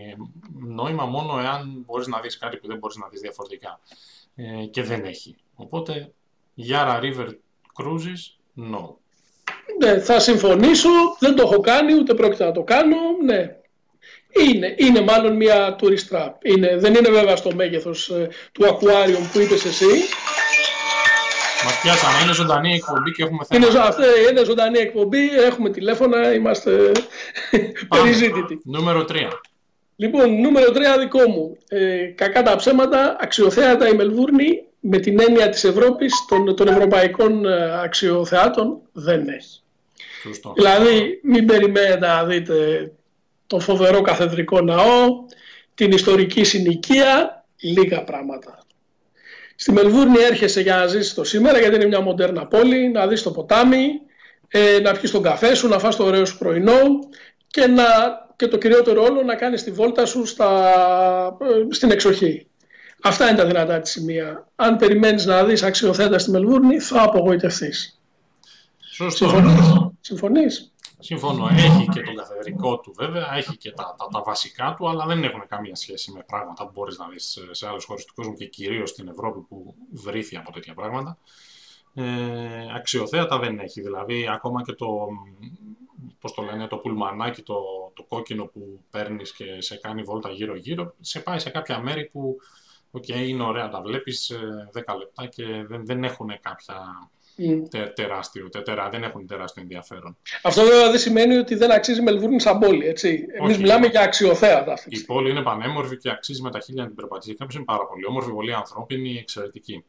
[0.52, 3.80] νόημα μόνο εάν μπορείς να δεις κάτι που δεν μπορείς να δεις διαφορετικά
[4.70, 5.36] και δεν έχει.
[5.54, 6.12] Οπότε
[6.56, 7.28] Yara River
[7.74, 8.94] Cruises, no.
[9.78, 10.88] Ναι, θα συμφωνήσω,
[11.18, 13.56] δεν το έχω κάνει, ούτε πρόκειται να το κάνω, ναι.
[14.44, 16.30] Είναι, είναι μάλλον μια tourist trap.
[16.42, 19.86] Είναι, δεν είναι βέβαια στο μέγεθος ε, του aquarium που είπες εσύ.
[21.64, 23.66] Μας πιάσαμε, είναι ζωντανή εκπομπή και έχουμε θέμα.
[23.66, 26.92] Είναι, αυτή, είναι ζωντανή εκπομπή, έχουμε τηλέφωνα, είμαστε
[27.88, 28.60] περιζήτητοι.
[28.64, 29.14] Νούμερο 3.
[29.96, 31.56] Λοιπόν, νούμερο 3 δικό μου.
[31.68, 37.46] Ε, κακά τα ψέματα, αξιοθέατα η Μελβούρνη με την έννοια της Ευρώπης των, των ευρωπαϊκών
[37.46, 39.60] ε, αξιοθεάτων δεν έχει.
[40.54, 42.90] Δηλαδή μην περιμένετε να δείτε
[43.46, 45.24] το φοβερό καθεδρικό ναό,
[45.74, 48.58] την ιστορική συνοικία, λίγα πράγματα.
[49.56, 53.22] Στη Μελβούρνη έρχεσαι για να ζήσεις το σήμερα γιατί είναι μια μοντέρνα πόλη, να δεις
[53.22, 54.00] το ποτάμι,
[54.48, 56.80] ε, να πιεις τον καφέ σου, να φας το ωραίο σου πρωινό
[57.46, 57.84] και, να,
[58.36, 60.72] και το κυριότερο όλο να κάνεις τη βόλτα σου στα,
[61.40, 62.46] ε, στην εξοχή.
[63.06, 64.48] Αυτά είναι τα δυνατά της σημεία.
[64.56, 67.72] Αν περιμένεις να δεις αξιοθέτα στη Μελβούρνη, θα απογοητευτεί.
[68.78, 69.26] Σωστό.
[70.00, 71.48] Συμφωνείς; Συμφωνώ.
[71.48, 75.24] Έχει και τον καθεδρικό του βέβαια, έχει και τα, τα, τα, βασικά του, αλλά δεν
[75.24, 78.46] έχουν καμία σχέση με πράγματα που μπορείς να δεις σε άλλες χώρες του κόσμου και
[78.46, 81.18] κυρίως στην Ευρώπη που βρήθη από τέτοια πράγματα.
[81.94, 82.04] Ε,
[82.74, 83.80] αξιοθέατα δεν έχει.
[83.80, 85.08] Δηλαδή, ακόμα και το,
[86.20, 87.54] πώς το λένε, το πουλμανάκι, το,
[87.94, 92.36] το κόκκινο που παίρνεις και σε κάνει βόλτα γύρω-γύρω, σε πάει σε κάποια μέρη που
[92.96, 94.32] Οκ, είναι ωραία, τα βλέπεις
[94.72, 96.76] 10 ε, λεπτά και δεν, δεν έχουν κάποια
[97.38, 97.92] μμ.
[97.94, 100.16] τεράστιο, τερά, δεν έχουν τεράστιο ενδιαφέρον.
[100.42, 103.26] Αυτό βέβαια δεν σημαίνει ότι δεν αξίζει Μελβούρνη σαν πόλη, έτσι.
[103.40, 104.96] Εμείς μιλάμε για αξιοθέατα αυτή.
[104.96, 107.34] Η πόλη είναι πανέμορφη και αξίζει με τα χίλια να την περπατήσει.
[107.34, 109.84] Κάποιο είναι πάρα πολύ όμορφη, πολύ ανθρώπινη, εξαιρετική.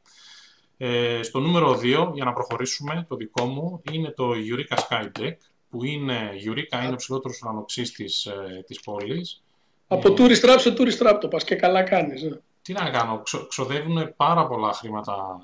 [0.77, 5.35] Ε, στο νούμερο 2, για να προχωρήσουμε, το δικό μου, είναι το Eureka Sky Deck,
[5.69, 9.41] που είναι, Eureka είναι ο ψηλότερος ουρανοξύστης ε, της πόλης.
[9.87, 12.23] Από ε, tourist trap σε tourist trap το πας και καλά κάνεις.
[12.23, 15.41] Ε τι να κάνω, ξοδεύουν πάρα πολλά χρήματα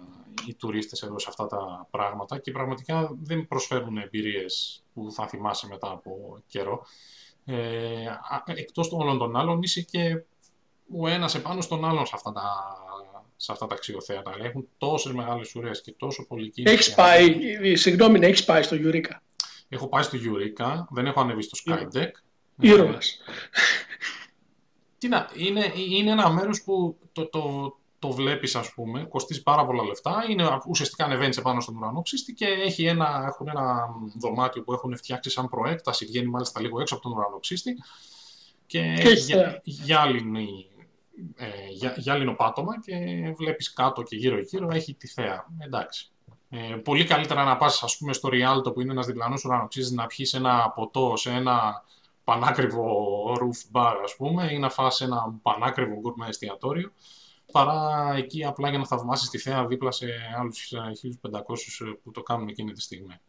[0.47, 5.67] οι τουρίστες εδώ σε αυτά τα πράγματα και πραγματικά δεν προσφέρουν εμπειρίες που θα θυμάσαι
[5.67, 6.85] μετά από καιρό.
[7.45, 7.55] Ε,
[8.45, 10.23] εκτός των όλων των άλλων είσαι και
[10.97, 12.43] ο ένας επάνω στον άλλον σε αυτά τα,
[13.35, 14.35] σε αυτά τα αξιοθέατα.
[14.41, 16.73] Έχουν τόσες μεγάλες ουρές και τόσο πολύ κίνηση.
[16.73, 17.39] Έχεις πάει,
[17.75, 19.17] συγγνώμη, έχεις πάει στο Eureka;
[19.69, 22.11] Έχω πάει στο Eureka, δεν έχω ανέβει στο Skydeck.
[22.59, 23.19] Ήρωας
[25.03, 29.65] τι να, είναι, είναι ένα μέρος που το, το, το βλέπεις ας πούμε, κοστίζει πάρα
[29.65, 33.89] πολλά λεφτά, είναι, ουσιαστικά ανεβαίνεις επάνω στον ουρανοξύστη και έχει ένα, έχουν ένα
[34.19, 37.75] δωμάτιο που έχουν φτιάξει σαν προέκταση, βγαίνει μάλιστα λίγο έξω από τον ουρανοξύστη
[38.65, 40.67] και, και για, γυάλινη,
[41.35, 42.95] ε, για, γυάλινο πάτωμα και
[43.37, 45.45] βλέπεις κάτω και γύρω γύρω έχει τη θέα.
[45.59, 46.11] Εντάξει.
[46.49, 50.07] Ε, πολύ καλύτερα να πας ας πούμε στο Ριάλτο που είναι ένας διπλανός ουρανοξύστης να
[50.07, 51.83] πιεις ένα ποτό σε ένα
[52.23, 56.91] πανάκριβο roof bar, ας πούμε, ή να φας ένα πανάκριβο gourmet εστιατόριο,
[57.51, 60.07] παρά εκεί απλά για να θαυμάσεις τη θέα δίπλα σε
[60.39, 60.73] άλλους
[61.21, 63.19] 1500 που το κάνουν εκείνη τη στιγμή.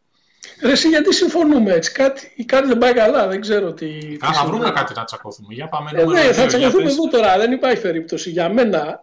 [0.62, 4.16] Ρε, εσύ γιατί συμφωνούμε έτσι, κάτι, κάτι δεν πάει καλά, δεν ξέρω τι...
[4.16, 7.80] Θα βρούμε κάτι να τσακώθουμε, για πάμε ε, Ναι, θα τσακωθούμε εδώ τώρα, δεν υπάρχει
[7.80, 8.30] περίπτωση.
[8.30, 9.02] Για μένα,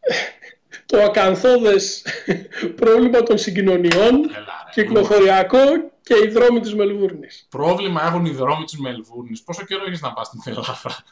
[0.86, 2.02] το ακαθόδες
[2.80, 4.30] πρόβλημα των συγκοινωνιών,
[4.72, 5.58] κυκλοφοριακό
[6.02, 7.46] και οι δρόμοι της Μελβούρνης.
[7.50, 9.42] Πρόβλημα έχουν οι δρόμοι της Μελβούρνης.
[9.42, 11.04] Πόσο καιρό έχεις να πας στην Ελλάδα;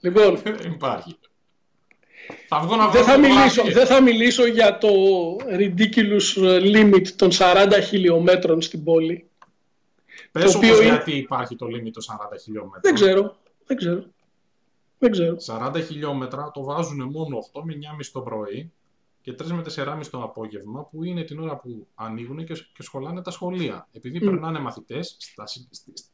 [0.00, 1.18] Λοιπόν, δεν υπάρχει.
[2.48, 4.88] Θα βγω να δεν, θα μιλήσω, δεν θα μιλήσω για το
[5.58, 9.28] ridiculous limit των 40 χιλιόμετρων στην πόλη.
[10.32, 12.80] Πες το όμως γιατί υπάρχει το limit των 40 χιλιόμετρων.
[12.82, 13.36] Δεν ξέρω.
[13.66, 14.04] Δεν ξέρω.
[14.98, 15.36] Δεν ξέρω.
[15.46, 18.72] 40 χιλιόμετρα το βάζουν μόνο 8 με 9.30 το πρωί
[19.28, 23.22] και 3 με 4.30 το απόγευμα που είναι την ώρα που ανοίγουν και, και σχολάνε
[23.22, 23.88] τα σχολεία.
[23.92, 24.24] Επειδή mm.
[24.24, 25.16] περνάνε μαθητές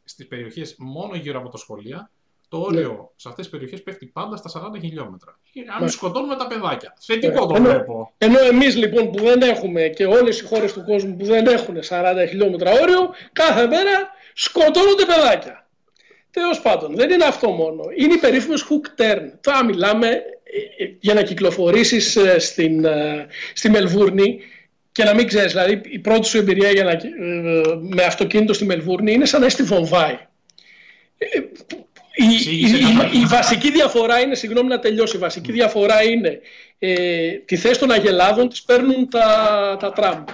[0.04, 2.10] στις περιοχές μόνο γύρω από τα σχολεία,
[2.48, 2.96] το όριο ναι.
[3.16, 5.38] σε αυτές τις περιοχές πέφτει πάντα στα 40 χιλιόμετρα.
[5.76, 5.88] Αν ναι.
[5.88, 6.96] σκοτώνουμε τα παιδάκια.
[7.00, 8.12] Θετικό το βλέπω.
[8.18, 11.76] Ενώ εμείς λοιπόν που δεν έχουμε και όλες οι χώρες του κόσμου που δεν έχουν
[11.88, 15.63] 40 χιλιόμετρα όριο, κάθε μέρα σκοτώνονται παιδάκια.
[16.34, 17.82] Τέλος πάντων, δεν είναι αυτό μόνο.
[17.96, 19.30] Είναι οι περίφημες hook turn.
[19.40, 22.86] Τώρα μιλάμε ε, ε, για να κυκλοφορήσεις ε, στην,
[23.54, 24.40] στη Μελβούρνη
[24.92, 27.00] και να μην ξέρεις, δηλαδή η πρώτη σου εμπειρία για να,
[27.80, 30.18] με αυτοκίνητο στη Μελβούρνη είναι σαν να είσαι στη Βομβάη.
[32.14, 36.40] Η, η, η, βασική διαφορά είναι, συγγνώμη να τελειώσει, η βασική διαφορά είναι
[36.78, 40.24] ε, τη θέση των Αγελάδων τις παίρνουν τα, τα τραμ.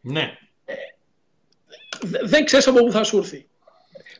[0.00, 0.38] Ναι.
[0.64, 0.74] Ε,
[2.22, 3.46] δεν ξέρεις από πού θα σου έρθει.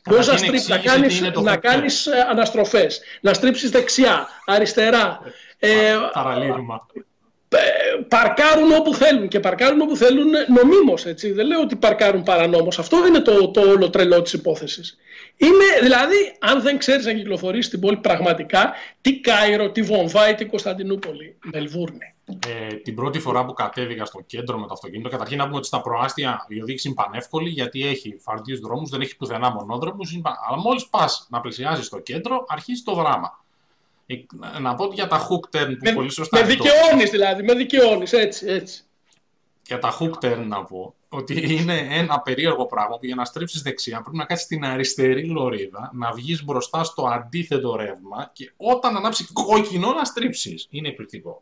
[0.03, 5.19] Μπορεί να, στρίπ, να κάνεις, να κάνεις ε, αναστροφές, να στρίψεις δεξιά, αριστερά.
[5.59, 6.87] Ε, Παραλίγμα.
[7.49, 11.31] Ε, παρκάρουν όπου θέλουν και παρκάρουν όπου θέλουν νομίμως, έτσι.
[11.31, 12.79] Δεν λέω ότι παρκάρουν παρανόμως.
[12.79, 14.97] Αυτό είναι το, το όλο τρελό της υπόθεσης.
[15.37, 20.45] Είναι, δηλαδή, αν δεν ξέρεις να κυκλοφορείς στην πόλη πραγματικά, τι Κάιρο, τι Βομβάη, τι
[20.45, 22.13] Κωνσταντινούπολη, Μελβούρνη.
[22.47, 25.67] Ε, την πρώτη φορά που κατέβηκα στο κέντρο με το αυτοκίνητο, καταρχήν να πούμε ότι
[25.67, 30.19] στα προάστια η οδήγηση είναι πανεύκολη γιατί έχει φαρδίους δρόμους, δεν έχει πουθενά μονόδρομους.
[30.47, 33.43] Αλλά μόλις πας να πλησιάζεις στο κέντρο, αρχίζει το δράμα.
[34.05, 34.15] Ε,
[34.59, 36.39] να πω για τα hook turn που με, πολύ σωστά.
[36.39, 38.83] Με δικαιώνεις δηλαδή, με δικαιώνεις έτσι, έτσι.
[39.67, 43.61] Για τα hook turn να πω ότι είναι ένα περίεργο πράγμα που για να στρίψεις
[43.61, 48.95] δεξιά πρέπει να κάτσεις στην αριστερή λωρίδα, να βγεις μπροστά στο αντίθετο ρεύμα και όταν
[48.95, 50.67] ανάψει κόκκινο να στρίψεις.
[50.69, 51.41] Είναι εκπληκτικό.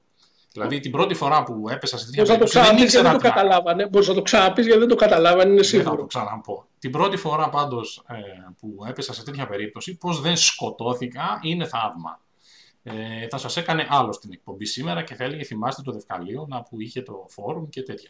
[0.51, 2.59] Δηλαδή την πρώτη φορά που έπεσα σε τέτοια περίπτωση.
[2.59, 3.87] Δεν ήξερα γιατί δεν το καταλάβανε.
[3.87, 5.89] Μπορείς να το ξαναπεί γιατί δεν το καταλάβανε, είναι σίγουρο.
[5.89, 6.65] Δεν θα το ξαναπώ.
[6.79, 8.15] Την πρώτη φορά πάντως ε,
[8.59, 12.19] που έπεσα σε τέτοια περίπτωση, πώς δεν σκοτώθηκα είναι θαύμα
[12.87, 16.63] ε, θα σας έκανε άλλο στην εκπομπή σήμερα και θα έλεγε θυμάστε το Δευκαλείο να
[16.63, 18.09] που είχε το φόρουμ και τέτοια.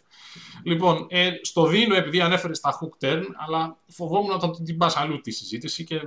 [0.64, 5.22] Λοιπόν, ε, στο Δίνο επειδή ανέφερες στα hook turn, αλλά φοβόμουν όταν την πας αλλού
[5.22, 6.02] τη συζήτηση και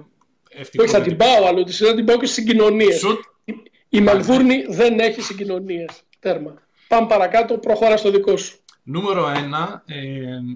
[0.49, 0.87] ευτυχώς...
[0.87, 3.03] Όχι, θα την πάω αλλού τη θα την πάω και στις συγκοινωνίες.
[3.45, 3.55] Η,
[3.89, 6.03] η Μελβούρνη δεν έχει συγκοινωνίες.
[6.19, 6.55] Τέρμα.
[6.89, 8.59] Πάμε παρακάτω, προχώρα στο δικό σου.
[8.83, 9.97] Νούμερο ένα, ε,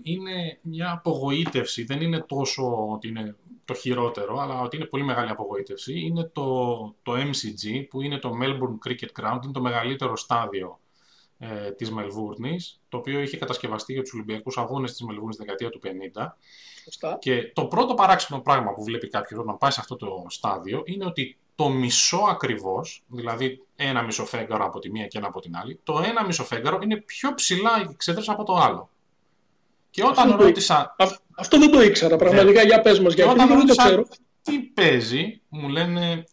[0.02, 1.84] είναι μια απογοήτευση.
[1.84, 6.76] Δεν είναι τόσο ότι είναι το χειρότερο, αλλά ότι είναι πολύ μεγάλη απογοήτευση, είναι το,
[7.02, 10.80] το MCG, που είναι το Melbourne Cricket Ground, είναι το μεγαλύτερο στάδιο
[11.38, 15.80] ε, της Μελβούρνης, το οποίο είχε κατασκευαστεί για τους Ολυμπιακούς Αγώνες της Μελβούρνης δεκαετία του
[16.14, 16.26] 50.
[17.18, 21.04] Και το πρώτο παράξενο πράγμα που βλέπει κάποιος όταν πάει σε αυτό το στάδιο είναι
[21.04, 25.56] ότι το μισό ακριβώς, δηλαδή ένα μισό φέγγαρο από τη μία και ένα από την
[25.56, 28.90] άλλη, το ένα μισό φέγγαρο είναι πιο ψηλά οι από το άλλο.
[29.90, 30.96] Και όταν αυτό ρώτησα...
[31.42, 32.66] αυτό δεν το ήξερα πραγματικά, ναι.
[32.66, 34.06] για πες μας, γιατί δεν το ξέρω.
[34.42, 36.24] Τι παίζει, μου λένε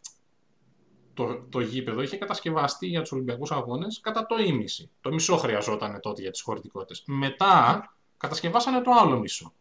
[1.14, 4.90] το, το γήπεδο είχε κατασκευαστεί για τους Ολυμπιακούς Αγώνες κατά το ίμιση.
[5.02, 7.04] Το μισό χρειαζόταν τότε για τις χωρητικότητες.
[7.06, 7.84] Μετά
[8.18, 9.54] κατασκευάσανε το άλλο μισό.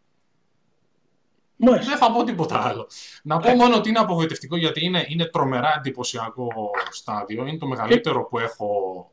[1.56, 1.90] Μάλιστα.
[1.90, 2.88] Δεν θα πω τίποτα άλλο.
[3.22, 7.46] Να πω μόνο ότι είναι απογοητευτικό γιατί είναι, είναι τρομερά εντυπωσιακό στάδιο.
[7.46, 8.70] Είναι το μεγαλύτερο που έχω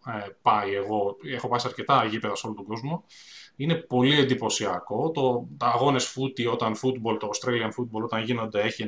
[0.07, 1.17] ε, πάει εγώ.
[1.33, 3.03] Έχω πάει σε αρκετά γήπεδα σε όλο τον κόσμο.
[3.55, 5.11] Είναι πολύ εντυπωσιακό.
[5.11, 8.87] Το, τα αγώνες φούτι, όταν football, το Australian football, όταν γίνονται, έχει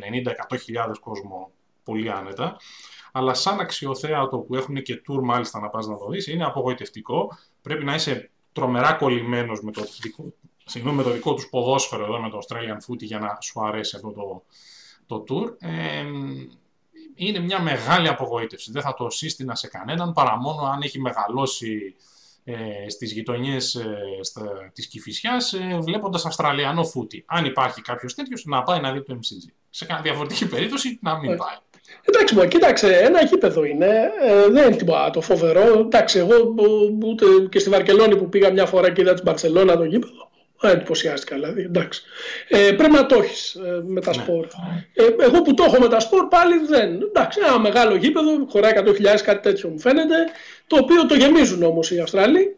[0.89, 1.51] 90-100 κόσμο
[1.84, 2.57] πολύ άνετα.
[3.11, 7.38] Αλλά σαν αξιοθέατο που έχουν και tour μάλιστα να πας να το δεις, είναι απογοητευτικό.
[7.61, 10.34] Πρέπει να είσαι τρομερά κολλημένος με το δικό,
[10.65, 13.95] συγγνώμη, με το δικό τους ποδόσφαιρο εδώ με το Australian Footy για να σου αρέσει
[13.95, 14.43] αυτό το,
[15.05, 15.55] το tour.
[15.59, 16.05] Ε,
[17.15, 18.72] είναι μια μεγάλη απογοήτευση.
[18.72, 21.95] Δεν θα το σύστηνα σε κανέναν παρά μόνο αν έχει μεγαλώσει
[22.50, 27.24] ε, στις γειτονιές ε, στα, της Κηφισιάς ε, βλέποντας Αυστραλιανό φούτι.
[27.28, 29.52] Αν υπάρχει κάποιος τέτοιος να πάει να δει το MCG.
[29.70, 31.56] Σε κάποια διαφορετική περίπτωση να μην ε, πάει.
[32.02, 34.12] Εντάξει, μου, κοίταξε, ένα γήπεδο είναι.
[34.22, 35.80] Ε, δεν είναι τίποτα το φοβερό.
[35.80, 36.56] Εντάξει, εγώ
[37.06, 40.26] ούτε και στη Βαρκελόνη που πήγα μια φορά και είδα τη Μπαρσελόνα το γήπεδο.
[40.60, 41.62] Δεν εντυπωσιάστηκα δηλαδή.
[41.62, 42.01] Εντάξει.
[42.47, 44.22] Ε, πρέπει να το έχεις ε, με τα ναι.
[44.22, 44.47] σπορ.
[44.93, 47.01] Ε, εγώ που το έχω με τα σπορ πάλι δεν.
[47.01, 48.93] Εντάξει, ένα μεγάλο γήπεδο, χωράει 100.000,
[49.24, 50.16] κάτι τέτοιο μου φαίνεται.
[50.68, 52.55] Το οποίο το γεμίζουν όμως οι Αυστραλοί.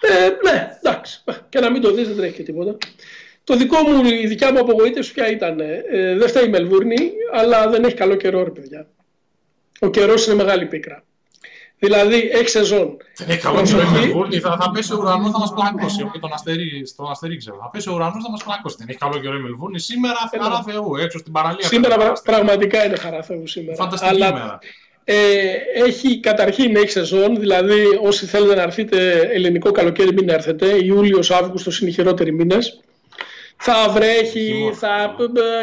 [0.00, 1.22] Ε, ναι, εντάξει.
[1.48, 2.76] Και να μην το δεις δεν τρέχει και τίποτα.
[3.44, 5.60] Το δικό μου, η δικιά μου απογοήτευση ποια ήταν.
[5.60, 5.82] Ε,
[6.16, 8.86] δεν φταίει η Μελβούρνη, αλλά δεν έχει καλό καιρό, ρε παιδιά.
[9.80, 11.04] Ο καιρός είναι μεγάλη πίκρα.
[11.84, 12.96] Δηλαδή, έχει σεζόν.
[13.16, 14.38] Δεν έχει καλό καιρό η Μελβούρνη.
[14.38, 16.02] Θα, θα πέσει ο ουρανός να μας πλακώσει.
[16.02, 17.56] Όχι τον αστέρι, στον αστέρι ξέρω.
[17.60, 18.76] Θα πέσει ο ουρανός να μας πλακώσει.
[18.78, 19.78] Δεν έχει καλό καιρό η Μελβούρνη.
[19.78, 21.66] Σήμερα χαρά Θεού, έξω στην παραλία.
[21.66, 23.76] Σήμερα πραγματικά είναι χαρά Θεού σήμερα.
[23.76, 24.58] Φανταστική Αλλά, μέρα.
[25.06, 25.14] Ε,
[25.86, 31.80] έχει, καταρχήν έχει σεζόν, δηλαδή όσοι θέλετε να έρθετε ελληνικό καλοκαίρι μην έρθετε, Ιούλιος, Αύγουστος
[31.80, 32.80] είναι οι χειρότεροι μήνες
[33.64, 35.16] θα βρέχει, θα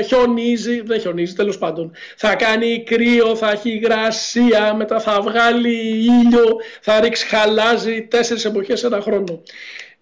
[0.05, 1.91] χιονίζει, δεν χιονίζει τέλος πάντων.
[2.17, 8.83] Θα κάνει κρύο, θα έχει υγρασία, μετά θα βγάλει ήλιο, θα ρίξει χαλάζι, τέσσερις εποχές
[8.83, 9.43] ένα χρόνο.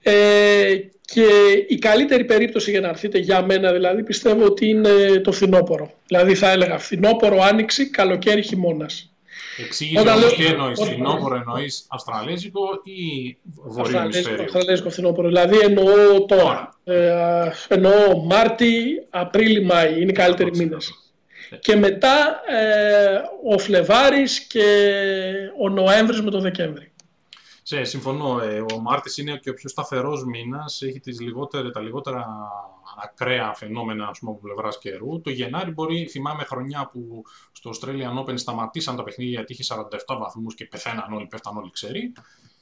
[0.02, 1.26] Ε, και
[1.68, 5.94] η καλύτερη περίπτωση για να έρθετε για μένα δηλαδή πιστεύω ότι είναι το φθινόπωρο.
[6.08, 9.12] Δηλαδή θα έλεγα φθινόπωρο, άνοιξη, καλοκαίρι, χειμώνας.
[9.58, 14.44] Εξήγησε όμως τι εννοείς, φθινόπωρο εννοείς αυστραλέζικο ή βορείο ημισφαίριο.
[14.44, 16.80] Αυστραλέζικο φθινόπωρο, δηλαδή εννοώ τώρα.
[16.84, 18.74] Ε, εννοώ Μάρτι,
[19.10, 20.94] Απρίλη, Μάη, είναι οι καλύτεροι μήνες.
[21.50, 21.58] Ναι.
[21.58, 23.22] Και μετά ε,
[23.54, 24.92] ο Φλεβάρης και
[25.62, 26.92] ο Νοέμβρης με τον Δεκέμβρη.
[27.64, 28.42] Σε, συμφωνώ.
[28.44, 32.26] Ε, ο Μάρτης είναι και ο πιο σταθερός μήνας, έχει τις λιγότερα, τα λιγότερα
[33.04, 35.22] ακραία φαινόμενα ας πούμε, από πλευράς καιρού.
[35.22, 39.76] Το Γενάρη μπορεί, θυμάμαι χρονιά που στο Australian Open σταματήσαν τα παιχνίδια γιατί είχε
[40.08, 42.14] 47 βαθμούς και πεθαίναν όλοι, πέφταν όλοι ξέρει.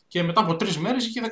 [0.08, 1.28] Και μετά από τρεις μέρες είχε 14.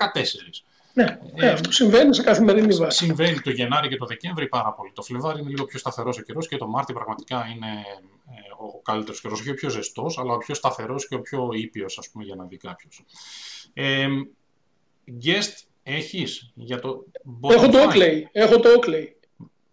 [0.96, 3.06] Ναι, ε, αυτό συμβαίνει σε καθημερινή βάση.
[3.06, 4.92] Συμβαίνει το Γενάρη και το Δεκέμβρη πάρα πολύ.
[4.92, 8.82] Το Φλεβάρι είναι λίγο πιο σταθερός ο καιρός και το Μάρτι πραγματικά είναι ε, ο
[8.82, 9.40] καλύτερος καιρός.
[9.40, 12.36] Όχι ο πιο ζεστός, αλλά ο πιο σταθερός και ο πιο ήπιος, ας πούμε, για
[12.36, 13.04] να δει κάποιος.
[13.74, 14.08] Ε,
[15.24, 17.06] guest έχεις; Για το
[17.50, 18.22] Έχω το Oakley.
[18.32, 19.08] Έχω το Oakley.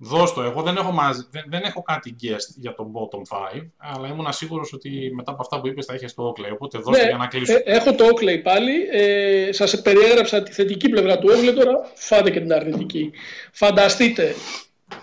[0.05, 0.43] Δώσ' το.
[0.43, 4.33] Εγώ δεν έχω, μαζί, δεν, δεν έχω κάτι guest για το bottom 5, αλλά ήμουν
[4.33, 7.17] σίγουρος ότι μετά από αυτά που είπες θα έχεις το Oakley, οπότε δώσ' ναι, για
[7.17, 7.53] να κλείσω.
[7.53, 8.89] Ε, έχω το Oakley πάλι.
[8.93, 13.11] Ε, σας περιέγραψα τη θετική πλευρά του Oakley τώρα, φάτε και την αρνητική.
[13.53, 14.35] Φανταστείτε,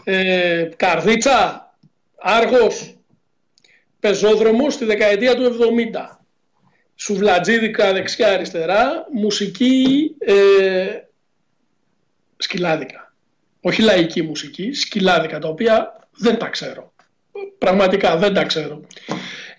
[0.03, 1.69] ε, καρδίτσα,
[2.17, 2.95] άργος,
[3.99, 6.18] πεζόδρομος στη δεκαετία του 70
[6.99, 10.87] σουβλατζίδικα δεξιά-αριστερά, μουσική ε,
[12.37, 13.13] σκυλάδικα.
[13.61, 16.93] Όχι λαϊκή μουσική, σκυλάδικα, τα οποία δεν τα ξέρω.
[17.57, 18.81] Πραγματικά δεν τα ξέρω.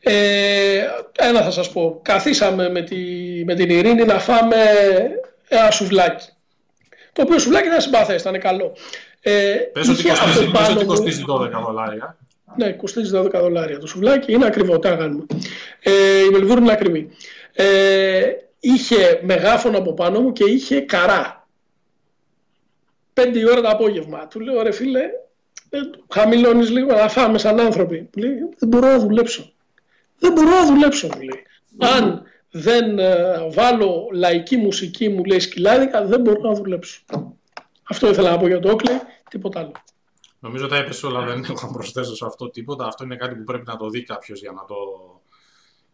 [0.00, 0.86] Ε,
[1.18, 2.96] ένα θα σας πω, καθίσαμε με, τη,
[3.44, 4.56] με την Ειρήνη να φάμε
[5.48, 6.28] ένα σουβλάκι.
[7.12, 8.76] Το οποίο σουβλάκι ήταν συμπαθές, ήταν καλό.
[9.20, 12.16] Ε, πες ότι κοστίζει, πες ότι κοστίζει 12 δολάρια.
[12.56, 15.26] Ναι, κοστίζει 12 δολάρια το σουβλάκι, είναι ακριβό, τι κάνουμε.
[15.80, 17.10] Ε, η Μελβούρνη είναι ακριβή.
[17.52, 18.22] Ε,
[18.60, 21.48] είχε μεγάφωνο από πάνω μου και είχε καρά.
[23.12, 24.26] Πέντε η ώρα το απόγευμα.
[24.26, 25.00] Του λέω, ρε φίλε,
[25.70, 25.78] ε,
[26.08, 28.00] χαμηλώνεις λίγο να φάμε σαν άνθρωποι.
[28.00, 29.52] Μου λέει, δεν μπορώ να δουλέψω.
[30.18, 31.42] Δεν μπορώ να δουλέψω, μου λέει.
[31.78, 37.00] Αν δεν ε, βάλω λαϊκή μουσική, μου λέει σκυλάδικα, δεν μπορώ να δουλέψω.
[37.82, 39.72] Αυτό ήθελα να πω για το Όκλε, τίποτα άλλο.
[40.40, 42.86] Νομίζω τα έπεσε όλα, δεν έχω να προσθέσω σε αυτό τίποτα.
[42.86, 44.74] Αυτό είναι κάτι που πρέπει να το δει κάποιος για να το,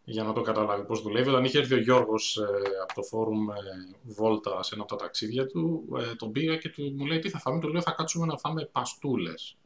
[0.05, 1.28] για να το καταλάβει πώς δουλεύει.
[1.28, 2.42] Όταν είχε έρθει ο Γιώργος ε,
[2.82, 3.55] από το φόρουμ ε,
[4.03, 7.30] Βόλτα σε ένα από τα ταξίδια του, ε, τον πήγα και του, μου λέει τι
[7.30, 9.57] θα φάμε, του λέω θα κάτσουμε να φάμε παστούλες.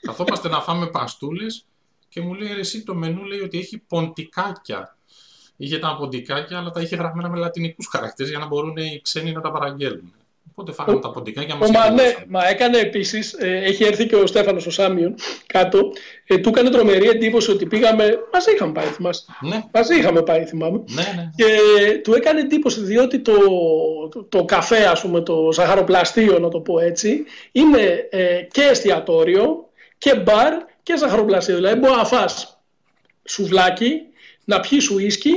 [0.00, 1.66] Καθόμαστε να φάμε παστούλες
[2.08, 4.96] και μου λέει εσύ το μενού λέει ότι έχει ποντικάκια.
[5.56, 9.32] Είχε τα ποντικάκια αλλά τα είχε γραμμένα με λατινικούς χαρακτήρες για να μπορούν οι ξένοι
[9.32, 10.14] να τα παραγγέλνουν.
[10.60, 14.26] Οπότε φάγαμε τα ποντικά για μας ναι, μα έκανε επίσης, ε, έχει έρθει και ο
[14.26, 15.14] Στέφανος ο Σάμιον
[15.46, 15.92] κάτω.
[16.26, 18.18] Ε, του έκανε τρομερή εντύπωση ότι πήγαμε.
[18.32, 19.64] Μαζί είχαμε πάει, θυμάσαι; Ναι.
[19.72, 20.82] Μαζί είχαμε πάει, θυμάμαι.
[20.88, 21.30] Ναι, ναι.
[21.36, 21.46] Και
[22.02, 23.32] του έκανε εντύπωση διότι το,
[24.10, 29.68] το, το καφέ, ας πούμε, το ζαχαροπλαστείο, να το πω έτσι, είναι ε, και εστιατόριο
[29.98, 31.54] και μπαρ και ζαχαροπλαστείο.
[31.54, 32.60] Δηλαδή μπορεί να φας
[33.24, 34.00] σουβλάκι,
[34.44, 35.32] να πιεις ουίσκι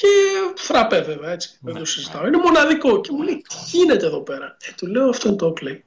[0.00, 1.58] και φραπέ βέβαια, έτσι.
[1.60, 2.26] Δεν το συζητάω.
[2.26, 3.00] Είναι μοναδικό.
[3.00, 5.78] Και μου λέει, τι γίνεται εδώ πέρα; Ε, του λέω, αυτό είναι το Oakley.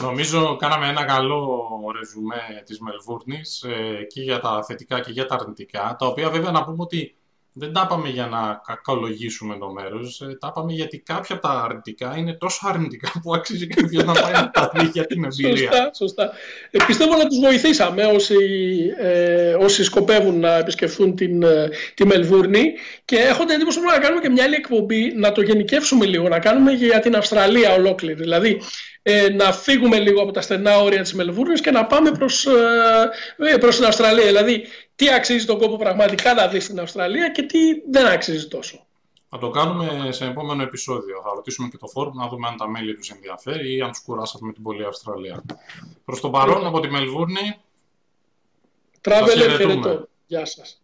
[0.00, 5.34] Νομίζω κάναμε ένα καλό ρεζουμέ της Μελβούρνης ε, και για τα θετικά και για τα
[5.34, 7.15] αρνητικά, τα οποία βέβαια να πούμε ότι
[7.58, 10.20] δεν τα είπαμε για να κακολογήσουμε το μέρος.
[10.20, 14.12] Ε, τα είπαμε γιατί κάποια από τα αρνητικά είναι τόσο αρνητικά που αξίζει κάποιος να
[14.12, 15.70] πάει να τα δει για την εμπειρία.
[15.70, 16.32] Σωστά, σωστά.
[16.70, 18.36] Ε, πιστεύω να τους βοηθήσαμε όσοι,
[18.98, 22.72] ε, όσοι σκοπεύουν να επισκεφθούν την, ε, τη Μελβούρνη
[23.04, 26.38] και έχω την εντύπωση να κάνουμε και μια άλλη εκπομπή, να το γενικεύσουμε λίγο, να
[26.38, 28.14] κάνουμε για την Αυστραλία ολόκληρη.
[28.14, 28.60] Δηλαδή,
[29.08, 33.56] ε, να φύγουμε λίγο από τα στενά όρια της Μελβούρνης και να πάμε προς, ε,
[33.60, 34.24] προς την Αυστραλία.
[34.24, 37.58] Δηλαδή, τι αξίζει τον κόπο πραγματικά να δεις στην Αυστραλία και τι
[37.90, 38.86] δεν αξίζει τόσο.
[39.28, 41.20] Θα το κάνουμε σε επόμενο επεισόδιο.
[41.24, 44.00] Θα ρωτήσουμε και το φόρουμ να δούμε αν τα μέλη τους ενδιαφέρει ή αν τους
[44.00, 45.42] κουράσατε με την πολλή Αυστραλία.
[46.04, 47.60] Προς το παρόν από τη Μελβούρνη
[49.00, 50.08] Traveler χαιρετώ.
[50.26, 50.82] Γεια σας.